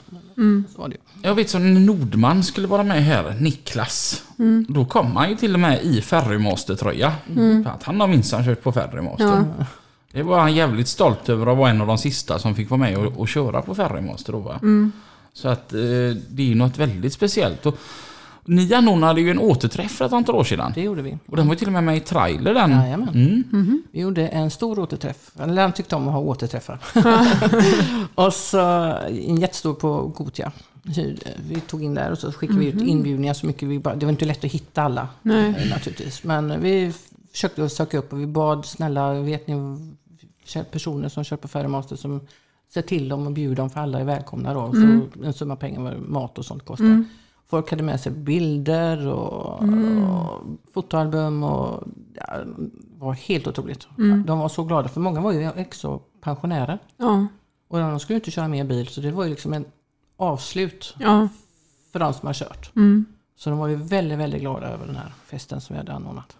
[0.76, 1.02] Så var det ju.
[1.30, 4.24] Jag vet som Nordman skulle vara med här, Niklas.
[4.68, 7.14] Då kom han ju till och med i Ferrymaster-tröja.
[7.64, 9.26] För att han har minsann kört på Ferrymaster.
[9.26, 9.66] Ja.
[10.12, 12.80] Det var han jävligt stolt över att vara en av de sista som fick vara
[12.80, 14.60] med och, och köra på Ferrymaster då va.
[15.34, 15.80] Så att eh,
[16.30, 17.66] det är ju något väldigt speciellt.
[17.66, 17.78] Och,
[18.48, 20.72] ni anordnade ju en återträff för ett antal år sedan.
[20.76, 21.18] Det gjorde vi.
[21.28, 22.72] Och den var ju till och med med i trailer den.
[22.72, 23.10] Jajamän.
[23.10, 23.84] Mm.
[23.92, 25.32] Vi gjorde en stor återträff.
[25.40, 26.80] Eller han tyckte om att ha återträffar.
[28.16, 28.60] och så
[29.08, 30.52] en jättestor på Gotia.
[31.50, 34.06] Vi tog in där och så skickade vi ut inbjudningar så mycket vi bara, Det
[34.06, 35.56] var inte lätt att hitta alla Nej.
[35.58, 36.24] eh, naturligtvis.
[36.24, 36.94] Men vi
[37.32, 39.56] försökte att söka upp och vi bad snälla, vet ni
[40.72, 42.22] personer som kör på Ferrymaster som
[42.74, 44.72] se till dem och bjuda dem för alla är välkomna då.
[44.74, 47.04] Så en summa pengar vad mat och sånt kostar.
[47.50, 50.42] Folk hade med sig bilder och, och
[50.74, 51.84] fotoalbum och
[52.14, 53.88] ja, det var helt otroligt.
[54.26, 56.80] De var så glada för många var ju också pensionärer.
[56.98, 57.28] Ja.
[57.68, 59.66] Och de skulle inte köra mer bil så det var ju liksom en
[60.18, 61.28] avslut Ja.
[61.92, 62.72] för de som har kört.
[63.36, 66.38] Så de var ju väldigt, väldigt glada över den här festen som vi hade anordnat.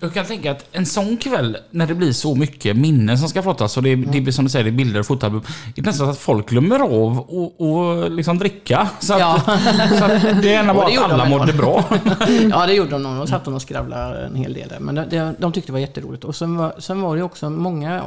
[0.00, 3.42] Jag kan tänka att en sån kväll, när det blir så mycket minnen som ska
[3.42, 5.42] fotas och det, det blir som du säger, det är bilder och fotoalbum.
[5.74, 8.88] Det är nästan så att folk glömmer av och, och liksom dricka.
[9.00, 9.40] Så att, Ja.
[9.98, 11.84] så att det bara det att alla de mådde bra.
[12.50, 13.16] Ja, det gjorde de nog.
[13.16, 14.80] De satt och skravlade en hel del där.
[14.80, 16.24] Men det, det, de tyckte det var jätteroligt.
[16.24, 18.02] Och sen var, sen var det också många...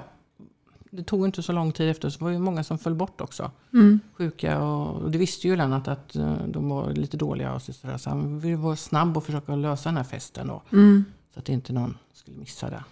[0.91, 3.51] Det tog inte så lång tid efter så var det många som föll bort också.
[4.17, 7.73] Sjuka och, och det visste ju Lennart att eh, de var lite dåliga och så,
[7.73, 10.61] så han ville vara snabb och försöka lösa den här festen då.
[11.33, 12.83] Så att inte någon skulle missa det.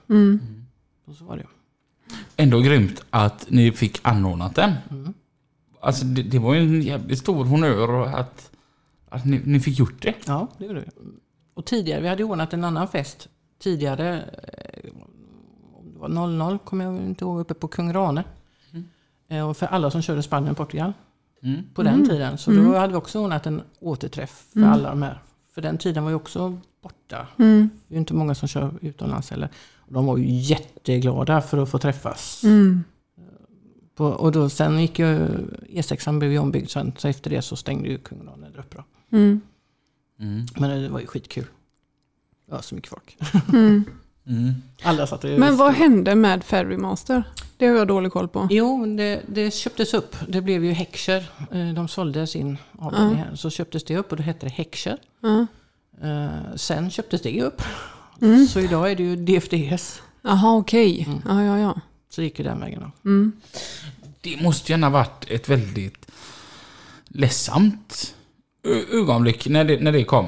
[1.05, 1.45] Och så var det.
[2.37, 4.73] Ändå grymt att ni fick anordnat den.
[5.79, 8.51] Alltså det, det var ju en jävligt stor honör att,
[9.09, 10.13] att ni, ni fick gjort det.
[10.25, 10.85] Ja, det gjorde vi.
[11.53, 13.29] Och tidigare, vi hade ordnat en annan fest
[13.59, 14.21] tidigare.
[14.21, 14.91] eh,
[15.93, 18.23] det var 00, kommer jag inte ihåg, uppe på Kung Rane.
[19.29, 20.93] Eh, Och för alla som körde Spanien och Portugal.
[21.43, 21.63] Mm.
[21.73, 22.37] På den tiden.
[22.37, 25.21] Så då hade vi också ordnat en återträff för alla de här.
[25.53, 27.27] För den tiden var ju också borta.
[27.37, 29.49] Det är ju inte många som kör utomlands heller.
[29.87, 32.43] De var ju jätteglada för att få träffas.
[33.95, 35.27] På, och då, sen gick ju
[35.69, 38.77] E6 blev ju ombyggd sen, så efter det så stängde ju Kung Rane där uppe.
[38.77, 38.83] Då.
[39.17, 39.41] Mm.
[40.55, 41.45] Men det var ju skitkul.
[42.45, 43.17] Det var så mycket folk.
[43.53, 43.83] Mm.
[44.83, 47.23] Alla satt och Men vad hände med Ferrymaster?
[47.57, 48.47] Det har jag dålig koll på.
[48.51, 50.15] Jo, men det, det köptes upp.
[50.27, 51.29] Det blev ju Heckscher.
[51.51, 53.35] Eh, De sålde sin avdelning här.
[53.35, 54.97] Så köptes det upp och då hette det Heckscher.
[56.01, 57.61] Eh, Sen köptes det upp.
[58.49, 60.01] Så idag är det ju DFDS.
[60.21, 61.07] Jaha, okej.
[61.27, 61.81] Ja, ja, ja.
[62.09, 62.91] Så gick ju den vägen då.
[64.21, 66.11] Det måste gärna varit ett väldigt
[67.07, 68.15] ledsamt
[68.91, 70.27] ögonblick när det, när det kom.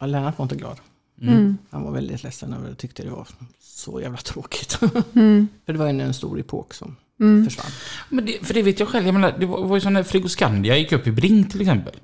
[0.00, 0.76] Ja, Lennart var inte glad.
[1.22, 1.58] Mm.
[1.70, 2.74] Han var väldigt ledsen över det.
[2.74, 3.28] Tyckte det var
[3.60, 4.78] så jävla tråkigt.
[5.14, 5.48] Mm.
[5.66, 6.96] För det var ju en stor epok som
[7.44, 7.70] försvann.
[8.08, 9.06] Men det, för det vet jag själv.
[9.06, 11.94] Jag menar, det var, var ju som när Frigoscandia gick upp i Brink till exempel.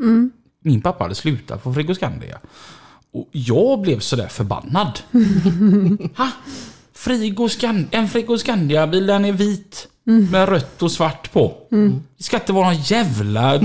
[0.61, 2.39] Min pappa hade slutat på Frigoscandia.
[3.17, 4.99] Och jag blev sådär förbannad.
[6.17, 6.31] ha?
[6.95, 9.89] Frigoscan, en Frigoscandia-bil, den är vit.
[10.05, 11.55] Med rött och svart på.
[12.19, 13.61] Det ska inte vara någon jävla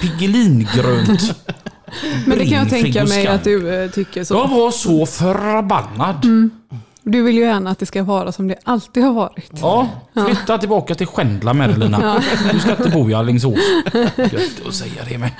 [0.00, 1.36] Piggelingrönt.
[2.26, 4.34] Men det kan jag tänka mig att du eh, tycker så.
[4.34, 6.50] Jag var så förbannad.
[7.02, 9.50] Du vill ju gärna att det ska vara som det alltid har varit.
[9.60, 9.88] Ja,
[10.26, 12.22] flytta tillbaka till Skändla med dig Lina.
[12.52, 13.58] Du ska inte bo i Alingsås.
[14.16, 15.30] Gött att säga det med.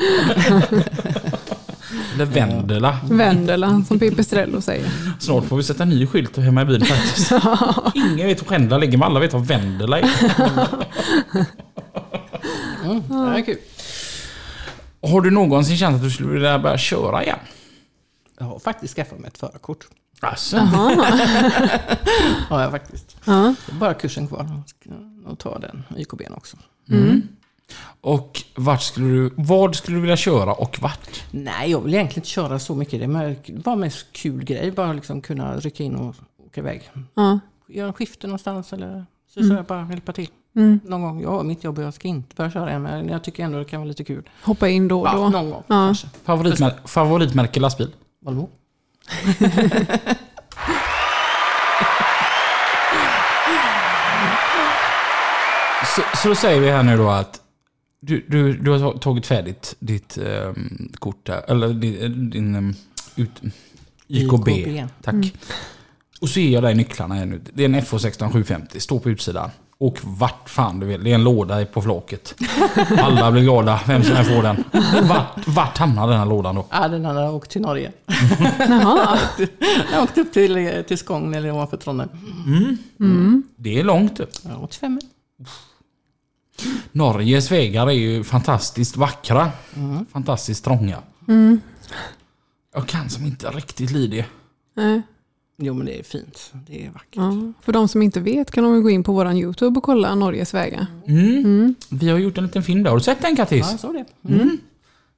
[2.15, 2.99] Eller Vendela.
[3.11, 4.91] Vendela, som Pippi Strello säger.
[5.21, 7.33] Snart får vi sätta en ny skylt hemma i bilen faktiskt.
[7.95, 10.11] Ingen vet var Skändla ligger, men alla vet vad Vendela är.
[12.85, 13.59] Mm, det är kul.
[15.03, 17.39] Har du någonsin känt att du skulle vilja börja köra igen?
[18.39, 19.87] Jag har faktiskt skaffat mig ett förarkort.
[20.21, 20.57] Alltså,
[22.51, 23.17] Ja, jag faktiskt.
[23.25, 23.55] Ja.
[23.67, 24.39] Det är bara kursen kvar.
[24.51, 24.91] Jag ska
[25.29, 26.57] nog ta den YKB också.
[28.01, 31.23] Och vart skulle du, vad skulle du vilja köra och vart?
[31.31, 33.01] Nej, jag vill egentligen inte köra så mycket.
[33.01, 34.71] Det bara mest kul grej.
[34.71, 36.15] Bara liksom kunna rycka in och
[36.47, 36.91] åka iväg.
[37.15, 37.39] Ja.
[37.69, 40.29] Göra en skifte någonstans eller så, så jag bara hjälpa till.
[40.85, 41.23] Någon gång.
[41.23, 42.83] Jag har mitt jobb och jag ska inte börja köra än.
[42.83, 44.29] Men jag tycker ändå det kan vara lite kul.
[44.43, 45.29] Hoppa in då och Ja, då.
[45.29, 45.75] någon gång Ja.
[45.75, 46.07] kanske.
[46.25, 47.91] Favoritmär, favoritmärke lastbil?
[48.25, 48.49] Volvo.
[55.97, 57.41] Så, så då säger vi här nu då att
[58.07, 62.75] du, du, du har tagit färdigt ditt ehm, kort där, eller din, din ehm,
[63.17, 63.31] ut,
[64.09, 64.49] YKB.
[64.49, 64.89] YKB.
[65.03, 65.35] Tack.
[66.21, 67.41] Och så ger jag dig nycklarna här nu.
[67.53, 69.51] Det är en FH16 750, står på utsidan.
[69.79, 71.05] Och vart fan du vill.
[71.05, 72.35] Det är en låda på flaket.
[72.99, 74.65] Alla blir glada, vem som än får den.
[75.09, 76.67] Vart, vart hamnar den här lådan då?
[76.71, 77.93] Ja, den hade åkt till Norge.
[78.59, 79.19] Jaha.
[79.93, 82.11] Jag åkte upp till, till Skåne eller ovanför Trondheim.
[83.57, 84.31] Det är långt upp.
[84.43, 85.09] Ja, 85 mil.
[86.93, 89.51] Norges vägar är ju fantastiskt vackra.
[90.13, 90.99] Fantastiskt trånga.
[92.75, 94.25] Jag kan som inte riktigt lida det.
[94.75, 95.03] Nej.
[95.59, 96.53] Jo, men det är fint.
[96.67, 97.09] Det är vackert.
[97.17, 97.53] Ja.
[97.63, 100.55] För de som inte vet kan de gå in på vår YouTube och kolla Norges
[100.55, 100.87] vägar.
[101.07, 101.75] Mm.
[101.91, 102.91] Vi har gjort en liten film där.
[102.91, 103.61] Har du sett den Kattis?
[103.67, 104.33] Ja, jag såg det.
[104.35, 104.59] Mm.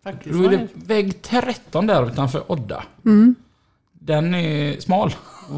[0.04, 0.34] Faktiskt.
[0.38, 2.82] Då är det det- väg 13 där utanför Odda.
[3.92, 5.14] Den är smal.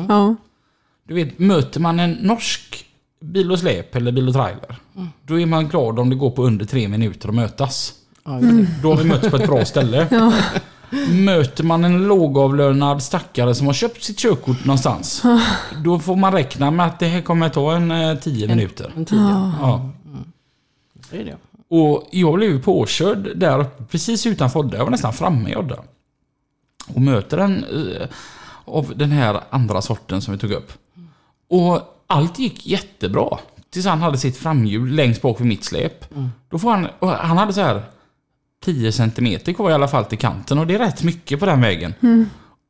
[0.08, 0.36] Ja.
[1.04, 2.86] Du vet, möter man en norsk
[3.20, 4.76] bil och släp eller bil och trailer.
[5.22, 7.94] Då är man glad om det går på under tre minuter att mötas.
[8.24, 8.66] Ja, det.
[8.82, 10.08] Då har vi mötts på ett bra ställe.
[11.10, 15.22] Möter man en lågavlönad stackare som har köpt sitt körkort någonstans.
[15.84, 18.92] då får man räkna med att det här kommer ta en eh, tio minuter.
[18.96, 19.52] En tid, ja.
[19.60, 19.90] Ja.
[21.10, 21.36] Så är det.
[21.68, 24.76] Och jag blev påkörd där precis utanför Odda.
[24.76, 25.76] Jag var nästan framme i Odda.
[26.94, 28.08] Och möter en eh,
[28.64, 30.72] av den här andra sorten som vi tog upp.
[31.48, 33.38] Och allt gick jättebra.
[33.70, 36.14] Tills han hade sitt framhjul längst bak vid mitt släp.
[36.50, 37.82] Då får han, han hade så här
[38.64, 41.60] 10 cm kvar i alla fall till kanten och det är rätt mycket på den
[41.60, 41.94] vägen.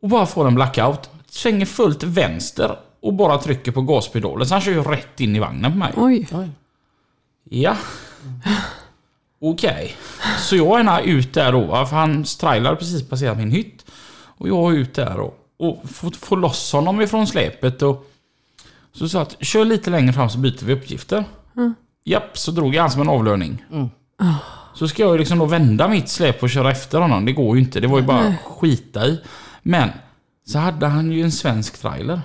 [0.03, 1.11] Och bara får en blackout.
[1.27, 4.47] Svänger fullt vänster och bara trycker på gaspedalen.
[4.47, 5.93] Så han kör ju rätt in i vagnen på mig.
[5.97, 6.29] Oj.
[6.33, 6.49] Oj.
[7.45, 7.77] Ja.
[9.41, 9.97] Okej.
[10.39, 13.85] Så jag är ut där då, för hans trailer har precis passerat min hytt.
[14.39, 15.35] Och jag är ut där då.
[15.57, 18.08] Och får, får loss honom ifrån släpet och...
[18.93, 21.25] Så sa att kör lite längre fram så byter vi uppgifter.
[22.05, 23.65] Japp, så drog jag han som en avlöning.
[23.73, 23.89] Mm.
[24.75, 27.25] Så ska jag ju liksom då vända mitt släp och köra efter honom.
[27.25, 27.81] Det går ju inte.
[27.81, 29.21] Det var ju bara att skita i.
[29.63, 29.91] Men
[30.47, 32.21] så hade han ju en svensk trailer.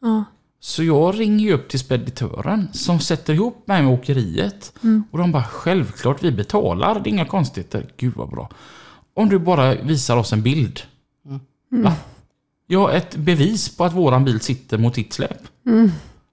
[0.00, 0.24] Ja.
[0.60, 4.72] Så jag ringer ju upp till speditören som sätter ihop mig med åkeriet.
[5.10, 7.90] Och de bara självklart vi betalar, det är inga konstigheter.
[7.96, 8.50] Gud vad bra.
[9.14, 10.80] Om du bara visar oss en bild.
[11.70, 11.92] Va?
[12.70, 15.42] Ja, ett bevis på att våran bil sitter mot ditt släp.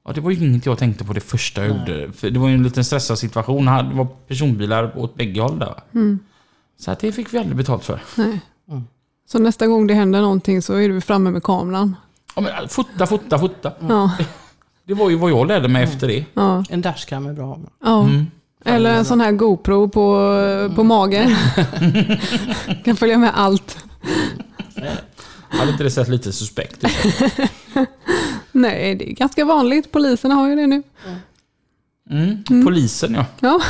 [0.06, 2.12] Ja, det var ju inget jag tänkte på det första jag gjorde.
[2.12, 3.66] För det var ju en liten stressad situation.
[3.66, 5.74] Det var personbilar åt bägge håll där.
[6.80, 8.02] Så att det fick vi aldrig betalt för.
[8.16, 8.40] Nej.
[9.28, 11.96] Så nästa gång det händer någonting så är du framme med kameran.
[12.36, 13.72] Ja, men, fota, fota, fota.
[13.90, 14.12] Ja.
[14.88, 16.26] Det var ju vad jag lärde mig efter det.
[16.34, 16.64] Ja.
[16.70, 17.60] En dashcam är bra.
[17.84, 18.10] ja.
[18.66, 20.30] Eller en sån här GoPro på,
[20.76, 21.36] på magen.
[22.86, 23.78] kan följa med allt.
[25.58, 26.92] Hade inte det sett lite suspekt ut?
[28.52, 29.92] Nej, det är ganska vanligt.
[29.92, 30.84] Poliserna har ju det nu.
[32.10, 32.66] Mm.
[32.66, 33.26] Polisen ja.
[33.40, 33.62] Ja.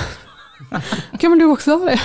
[1.19, 1.99] kan men du också ha det?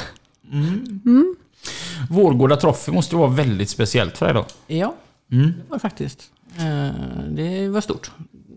[2.10, 4.46] Vårgårda Trophy måste vara väldigt speciellt för dig då.
[4.74, 4.94] Ja,
[5.32, 5.46] Mm.
[5.46, 6.30] det var faktiskt.
[6.58, 8.10] Eh, Det var stort.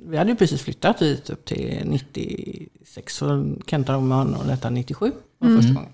[0.08, 4.70] Vi hade ju precis flyttat hit upp till 96 och Kent och man och detta
[4.70, 5.92] 97 var första gången.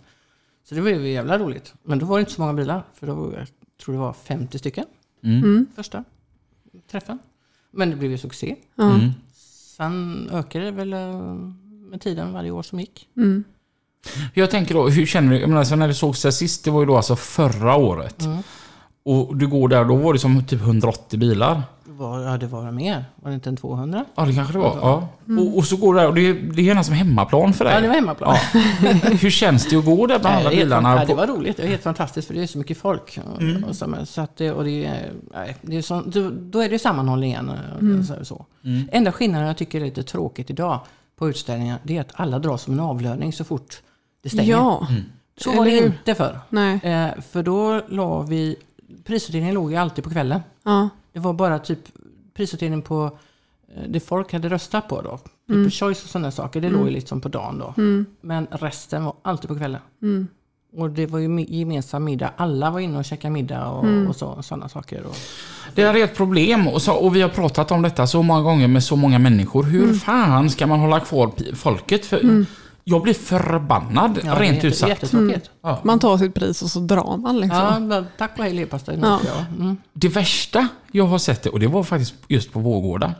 [0.69, 1.73] Så det var ju jävla roligt.
[1.83, 2.83] Men då var det inte så många bilar.
[2.93, 3.47] För då var, jag
[3.83, 4.85] tror det var 50 stycken
[5.23, 5.65] Mm.
[5.75, 6.03] första
[6.91, 7.19] träffen.
[7.71, 8.55] Men det blev ju succé.
[8.79, 9.11] Mm.
[9.77, 11.33] Sen ökade det väl eh,
[11.89, 13.07] med tiden varje år som gick.
[13.17, 13.43] Mm.
[14.33, 15.39] Jag tänker då, hur känner du?
[15.39, 18.23] Jag menar, så när vi sågs där sist, det var ju då alltså förra året.
[19.03, 21.63] Och du går där, då var det som typ 180 bilar.
[21.99, 23.05] Det var, ja, det var mer.
[23.15, 24.05] Var det inte en 200?
[24.15, 24.77] Ja, det kanske det var.
[24.81, 25.07] Ja.
[25.39, 27.73] Och, och så går där och det, är- det är som hemmaplan för dig.
[27.73, 28.35] Ja, det var hemmaplan.
[28.53, 28.59] Ja.
[29.21, 30.95] Hur känns det att gå där bland alla det, helt, bilarna?
[30.99, 31.57] ja, det var roligt.
[31.57, 33.19] Det var helt fantastiskt för det är så mycket folk.
[33.25, 36.59] Och, och så, så att det, och det, är- nej, det är så, då, då
[36.59, 37.49] är det sammanhållning igen.
[37.49, 38.45] och Så, så.
[38.91, 40.79] Enda skillnaden jag tycker är lite tråkigt idag
[41.15, 43.81] på utställningar, det är att alla drar som en avlöning så fort
[44.23, 44.51] det stänger.
[44.51, 44.87] Ja.
[45.37, 46.39] så var det inte förr.
[46.49, 46.79] Nej.
[46.83, 48.55] Eh, för då la vi,
[49.05, 50.41] prisutdelningen låg ju alltid på kvällen.
[50.63, 50.89] Ja.
[51.13, 51.79] Det var bara typ
[52.33, 53.17] prisutdelning på
[53.75, 55.19] eh, det folk hade röstat på då.
[55.47, 56.61] People choice och sådana saker.
[56.61, 57.73] Det låg ju liksom på dagen då.
[58.21, 59.81] Men resten var alltid på kvällen.
[60.77, 62.33] Och det var ju gemensam middag.
[62.37, 65.03] Alla var inne och käkade middag och, och så, sådana saker.
[65.05, 65.15] Och,
[65.75, 68.67] Det är ett problem och, så, och vi har pratat om detta så många gånger
[68.67, 69.63] med så många människor.
[69.63, 72.05] Hur fan ska man hålla kvar folket?
[72.05, 72.45] För
[72.89, 74.89] Jag blir förbannad, Ja, rent jätte- ut sagt.
[74.89, 75.49] Jättetråkigt.
[75.61, 75.81] Ja.
[75.83, 77.57] Man tar sitt pris och så drar man liksom.
[77.59, 78.99] Ja, men tack och hej leverpastej.
[79.01, 79.19] Ja.
[79.57, 79.77] Mm.
[79.93, 83.13] Det värsta jag har sett det, och det var faktiskt just på Vårgårda.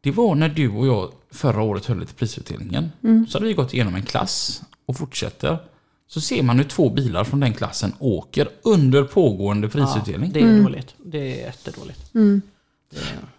[0.00, 2.90] Det var när du och jag förra året höll lite prisutdelningen.
[3.28, 5.58] Så hade vi gått igenom en klass och fortsätter.
[6.08, 10.32] Så ser man hur två bilar från den klassen åker under pågående prisutdelning.
[10.34, 10.94] Ja, det är dåligt.
[11.04, 12.14] Det är jättedåligt.
[12.14, 12.40] Är,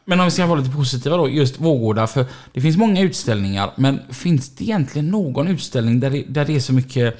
[0.05, 2.07] Men om vi ska vara lite positiva då, just Vårgårda.
[2.07, 6.55] För det finns många utställningar, men finns det egentligen någon utställning där det, där det
[6.55, 7.19] är så mycket...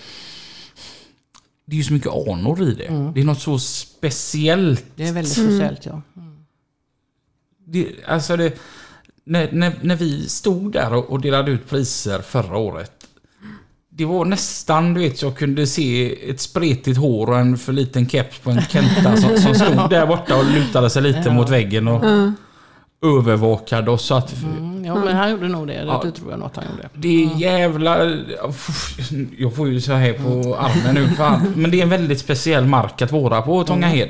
[1.65, 3.11] Det är ju så mycket anor i det.
[3.15, 4.85] Det är något så speciellt.
[4.95, 6.01] det är väldigt speciellt ja.
[7.65, 8.59] Det, alltså det,
[9.23, 12.98] när, när, när vi stod där och, och delade ut priser förra året.
[13.99, 18.09] Det var nästan, du vet, jag kunde se ett spretigt hår och en för liten
[18.09, 21.87] keps på en Kenta som, som stod där borta och lutade sig lite mot väggen
[21.87, 22.03] och
[23.05, 24.05] övervakade oss.
[24.05, 25.73] Så att Mm, ja, men han gjorde nog det.
[25.73, 26.01] Det, Ja.
[26.05, 26.89] det tror jag något han gjorde.
[26.93, 27.97] det är jävla...
[29.37, 31.07] Jag får ju så här på armen nu.
[31.07, 31.41] Fan.
[31.55, 34.09] Men det är en väldigt speciell mark att vara på, Tångahed.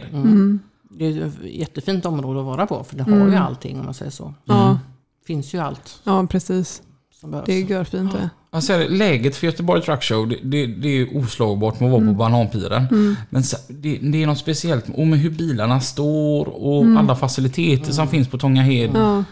[0.89, 2.83] Det är ett jättefint område att vara på.
[2.83, 4.33] För det har ju allting om man säger så.
[4.45, 4.79] Ja,
[5.27, 6.81] finns ju allt ja precis.
[7.19, 7.45] Som behövs.
[7.45, 8.29] Det är görfint det.
[8.77, 12.13] Det, läget för Göteborg Truck Show, det, det, det är oslagbart med att vara på
[12.13, 13.15] Bananpiren.
[13.29, 17.91] Men så, det, det är något speciellt och med hur bilarna står och alla faciliteter
[17.91, 18.89] som finns på Tångahed.
[18.93, 19.23] Ja.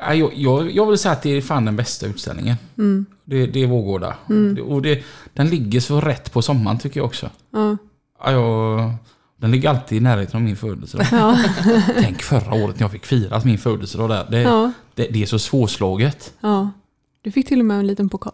[0.00, 2.56] Ja, Jag, jag, jag vill säga att det är fan den bästa utställningen.
[3.24, 4.14] Det, det är Vårgårda.
[4.54, 5.02] Det, och det,
[5.34, 7.30] den ligger så rätt på sommaren tycker jag också.
[7.52, 7.76] Ja.
[8.24, 8.92] Ja, jag,
[9.36, 11.06] Den ligger alltid i närheten av min födelsedag.
[11.12, 11.38] Ja.
[12.00, 14.26] Tänk förra året när jag fick fira min födelsedag där.
[14.30, 14.72] Det, Ja.
[14.94, 16.32] det, det är så svårslaget.
[16.40, 16.70] ja.
[17.22, 18.32] Du fick till och med en liten pokal.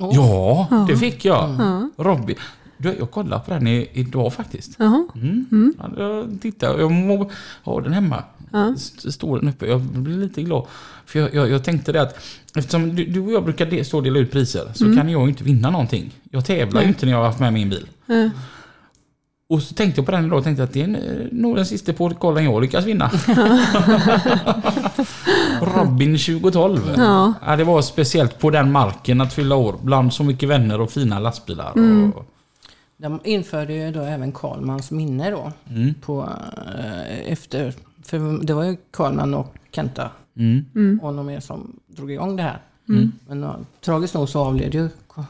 [0.00, 0.10] Åh.
[0.14, 1.56] Ja, det fick jag.
[1.58, 1.90] Ja.
[1.96, 2.36] Robin.
[2.78, 4.76] Du, jag kollade på den i, idag faktiskt.
[4.78, 5.06] Jaha.
[5.14, 5.74] Mm.
[5.78, 7.30] Ja, jag tittar, jag må
[7.64, 8.24] ha den hemma.
[8.52, 8.72] Ja.
[8.76, 9.66] S- Står den uppe.
[9.66, 10.66] Jag blir lite glad.
[11.06, 12.18] För jag, jag, jag tänkte det att
[12.56, 15.22] eftersom du, du och jag brukar de, stå och dela ut priser så kan jag
[15.22, 16.12] ju inte vinna någonting.
[16.30, 17.88] Jag tävlar ju inte när jag har haft med min bil.
[18.06, 18.30] Ja.
[19.48, 21.66] Och så tänkte jag på den idag och tänkte att det är en- nog den
[21.66, 23.10] sista pokalen jag lyckas vinna.
[25.66, 26.80] Robin 2012.
[26.96, 27.32] Ja.
[27.46, 30.90] Ja, det var speciellt på den marken att fylla år bland så mycket vänner och
[30.90, 31.72] fina lastbilar.
[31.76, 32.10] Mm.
[32.12, 32.24] Och,
[32.96, 35.52] De införde ju då även Karlmans minne då.
[35.70, 36.28] mm, På,
[36.78, 42.10] eh, efter, för det var ju Karlman och Kenta mm, och någon mer som drog
[42.12, 42.58] igång det här.
[42.88, 43.12] mm.
[43.28, 43.54] Men uh,
[43.84, 45.24] tragiskt nog så avled ju Ka-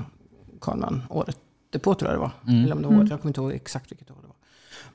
[0.60, 1.36] Karlman året
[1.70, 2.30] därpå tror jag det var.
[2.48, 2.64] Mm.
[2.64, 4.36] Eller om det var året, jag kommer inte ihåg exakt vilket år det var.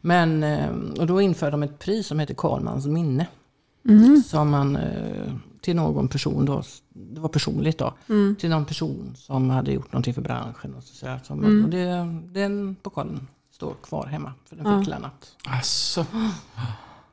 [0.02, 0.70] Men, eh,
[1.00, 3.28] och då införde de ett pris som heter Karlmans minne.
[3.88, 4.24] Mm.
[4.24, 6.64] Som man eh, till någon person då,
[6.94, 8.36] det var personligt då, Mm.
[8.40, 10.74] till någon person som hade gjort någonting för branschen.
[10.76, 11.64] Och så, så här, som, Mm.
[11.64, 11.88] och det,
[12.42, 14.34] den pokalen står kvar hemma.
[14.46, 14.80] För den Ja.
[14.80, 16.06] fick lämnat Alltså,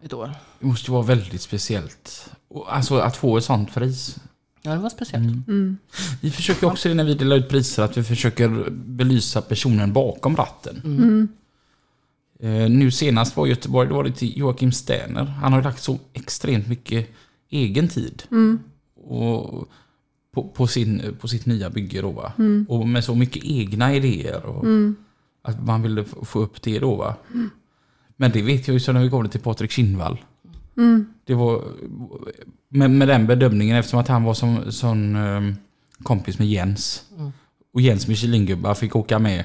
[0.03, 0.31] ett år.
[0.61, 2.31] det måste ju vara väldigt speciellt.
[2.69, 4.17] Alltså att få ett sånt pris.
[4.63, 5.25] Ja, det var speciellt.
[5.25, 5.45] Mm.
[5.49, 5.77] Mm.
[6.21, 10.81] Vi försöker också när vi delar ut priser att vi försöker belysa personen bakom ratten.
[10.85, 11.29] Mm.
[12.45, 15.25] Eh, nu senast var Göteborg, då var det till Joakim Sterner.
[15.25, 17.09] Han har lagt så extremt mycket
[17.51, 18.59] egen tid Mm.
[18.95, 19.69] och
[20.35, 22.33] på, på, sin, på sitt nya bygge då va.
[22.39, 22.67] Mm.
[22.69, 24.47] Och med så mycket egna idéer.
[24.47, 24.97] Och Mm.
[25.43, 27.15] Att man ville få upp det då va.
[28.17, 30.19] Men det vet jag ju så när vi kom till Patrik Kinnvall.
[30.77, 31.07] Mm.
[31.25, 31.63] Det var
[32.69, 35.55] med, med den bedömningen eftersom att han var som, som ehm,
[36.03, 37.03] kompis med Jens.
[37.75, 39.45] Och Jens Michelin-gubbar fick åka med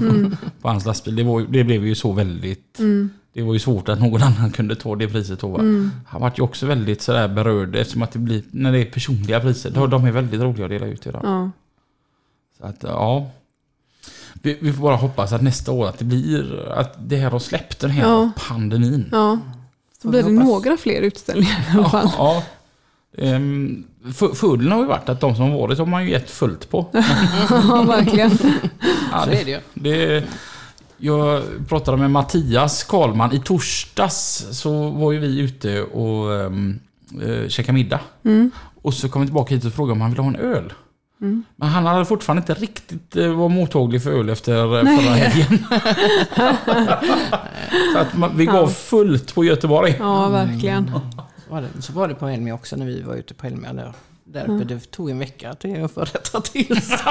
[0.00, 0.36] Mm.
[0.62, 1.16] på hans lastbil.
[1.16, 2.78] Det, var, det blev ju så väldigt...
[2.78, 3.10] Mm.
[3.32, 5.58] Det var ju svårt att någon annan kunde ta det priset då va.
[5.58, 5.90] Mm.
[6.06, 9.40] Han var ju också väldigt sådär berörd eftersom att det blir, när det är personliga
[9.40, 11.20] priser, då, de är väldigt roliga att dela ut idag.
[11.24, 11.50] Ja.
[12.58, 13.30] Så att ja.
[14.42, 17.38] Vi, vi får bara hoppas att nästa år att det blir, att det här har
[17.38, 18.30] släppt den här Ja.
[18.48, 19.08] pandemin.
[19.12, 19.38] ja.
[20.02, 22.10] Så blir det några fler utställningar i alla fall.
[22.18, 22.36] Ja.
[22.36, 22.42] Ehm,
[24.14, 26.70] för- Fördelen har ju varit att de som har varit har man ju gett fullt
[26.70, 26.86] på.
[27.50, 28.30] Ja, verkligen.
[29.12, 29.60] Ja, Så är det ju.
[29.74, 30.24] det,
[30.98, 33.32] jag pratade med Mattias Karlman.
[33.32, 36.80] I torsdags så var ju vi ute och um,
[37.22, 38.00] uh, käkade middag.
[38.24, 38.50] Mm.
[38.82, 40.72] Och så kom vi tillbaka hit och frågade om han ville ha en öl.
[41.20, 41.44] Mm.
[41.56, 44.96] Men han hade fortfarande inte riktigt uh, var mottaglig för öl efter uh, Nej.
[44.98, 45.64] förra helgen.
[47.92, 48.66] så att man, vi gav Ja.
[48.68, 49.96] fullt på Göteborg.
[49.98, 50.90] Ja, verkligen.
[51.48, 53.72] Så var det, så var det på Elmia också när vi var ute på Elmia.
[53.72, 53.92] Där,
[54.24, 54.64] där uppe.
[54.64, 56.98] Det tog en vecka att rätta till sig.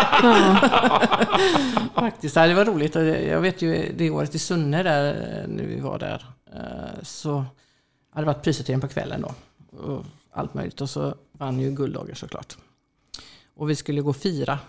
[1.95, 2.95] Faktiskt, det var roligt.
[2.95, 6.25] Och Jag vet ju det året i Sunne där, eh, när vi var där.
[6.53, 7.35] eh, Så
[8.09, 9.33] hade det varit prisutdelning på kvällen då.
[9.77, 10.81] Och allt möjligt.
[10.81, 12.57] Och så vann ju Gulddager såklart.
[13.55, 14.59] Och vi skulle gå och fira.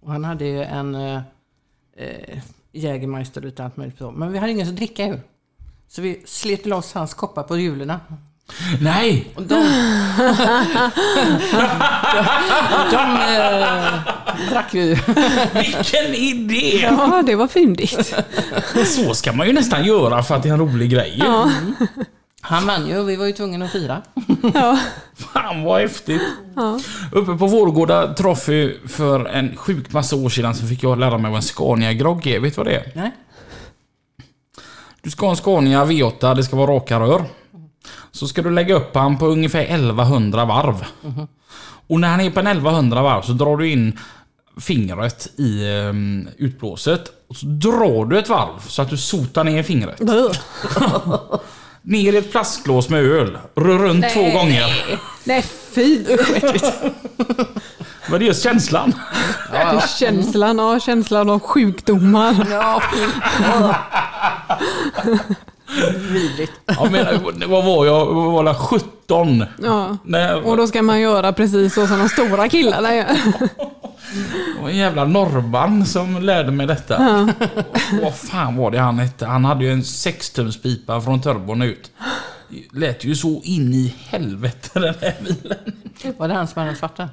[0.00, 1.20] Och han hade ju en eh,
[1.96, 2.38] eh,
[2.72, 4.00] Jägermeister utan allt möjligt.
[4.00, 5.20] Men vi hade ingen att dricka ur.
[5.88, 7.92] Så vi slet loss hans koppar på hjulen.
[8.80, 9.26] Nej!
[9.34, 9.54] Och de...
[12.90, 14.98] de eh, drack vi.
[15.52, 16.80] Vilken idé!
[16.82, 18.14] Ja, det var fyndigt.
[18.86, 21.16] Så ska man ju nästan göra för att det är en rolig grej.
[21.18, 21.50] Ja.
[22.44, 24.02] Han vann ju och vi var ju tvungna att fira.
[24.54, 24.78] Ja.
[25.32, 26.22] Fan vad häftigt.
[26.56, 26.80] Ja.
[27.12, 31.30] Uppe på Vårgårda Trophy för en sjukt massa år sedan så fick jag lära mig
[31.30, 32.40] vad en Scania-grogg är.
[32.40, 32.92] Vet du vad det är?
[32.94, 33.10] Nej?
[35.02, 37.24] Du ska ha en Scania V8, det ska vara raka rör.
[38.12, 40.84] Så ska du lägga upp han på ungefär 1100 varv.
[41.86, 43.98] Och när han är på en 1100 varv så drar du in
[44.60, 47.02] fingret i um, utblåset.
[47.28, 50.00] Och så drar du ett varv så att du sotar ner fingret.
[51.84, 53.38] Ner i ett plastglas med öl.
[53.54, 54.98] Rör runt två gånger.
[55.24, 55.44] Nej,
[55.74, 56.64] fy vad äckligt.
[58.10, 58.92] Men det är just känslan.
[59.98, 62.46] Känslan, ja, känslan av sjukdomar.
[62.50, 62.82] Ja,
[66.12, 66.52] Vidrigt.
[66.66, 67.06] Ja, men,
[67.50, 67.96] vad var jag?
[68.08, 69.44] Jag var väl 17.
[69.62, 69.96] Ja.
[70.04, 73.06] När, Och då ska man göra precis så som de stora killarna gör.
[74.54, 77.28] Det var en jävla norrman som lärde mig detta.
[78.02, 79.26] Vad fan var det han hette?
[79.26, 81.90] Han hade ju en 6-tumspipa från turbon ut.
[82.48, 85.58] Det lät ju så in i helvete den här bilen.
[86.18, 87.08] Var det han som hade den svarta?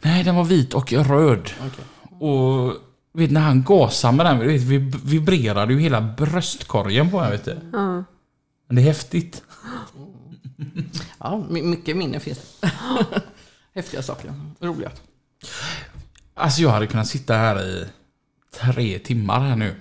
[0.00, 1.50] Nej, den var vit och röd.
[1.60, 1.84] Okej.
[2.28, 2.74] Och
[3.12, 7.30] vet, när han gasade med den, vet, vi vibrerade ju hela bröstkorgen på den.
[7.30, 7.58] Vet du.
[7.72, 8.04] Ja.
[8.66, 9.42] Men det är häftigt.
[11.18, 12.70] Ja, my- mycket minnen finns det.
[13.74, 14.34] Häftiga saker.
[14.60, 14.90] Roliga.
[16.34, 17.86] Alltså jag hade kunnat sitta här i
[18.60, 19.74] tre timmar här nu.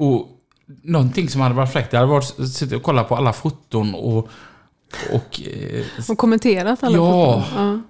[0.00, 0.28] Och
[0.82, 3.94] någonting som hade varit fräckt, det hade varit att sitta och kolla på alla foton
[3.94, 4.28] och...
[5.12, 7.42] Och, eh, Och kommenterat alla Ja.
[7.44, 7.66] foton.
[7.66, 7.80] Ja.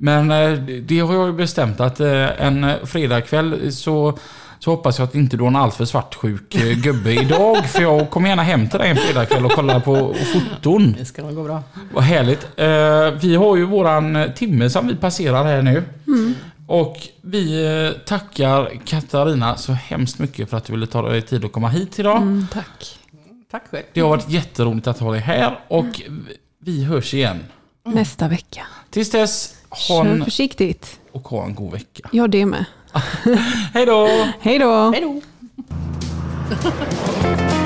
[0.00, 4.18] Men eh, det har jag ju bestämt att eh, en fredagkväll så,
[4.58, 7.64] så hoppas jag att inte du har en alltför svartsjuk eh, gubbe idag.
[7.64, 10.92] För jag kommer gärna hem till dig en fredagkväll och kolla på foton.
[10.98, 11.62] Det ska nog gå bra.
[11.92, 12.48] Vad härligt.
[12.56, 15.84] Eh, vi har ju våran timme som vi passerar här nu.
[16.66, 21.44] Och vi eh, tackar Katarina så hemskt mycket för att du ville ta dig tid
[21.44, 22.16] att komma hit idag.
[22.16, 22.98] Mm, tack.
[23.50, 23.84] Tack själv.
[23.92, 26.02] Det har varit jätteroligt att ha dig här och
[26.58, 27.38] vi hörs igen.
[27.84, 28.66] Nästa vecka.
[28.90, 31.00] Tills dess, ha Kör en, försiktigt.
[31.12, 32.08] och ha en god vecka.
[32.12, 32.64] Ja, det med.
[33.74, 34.08] Hej då!
[34.40, 34.90] Hej då!
[34.92, 35.20] Hej då!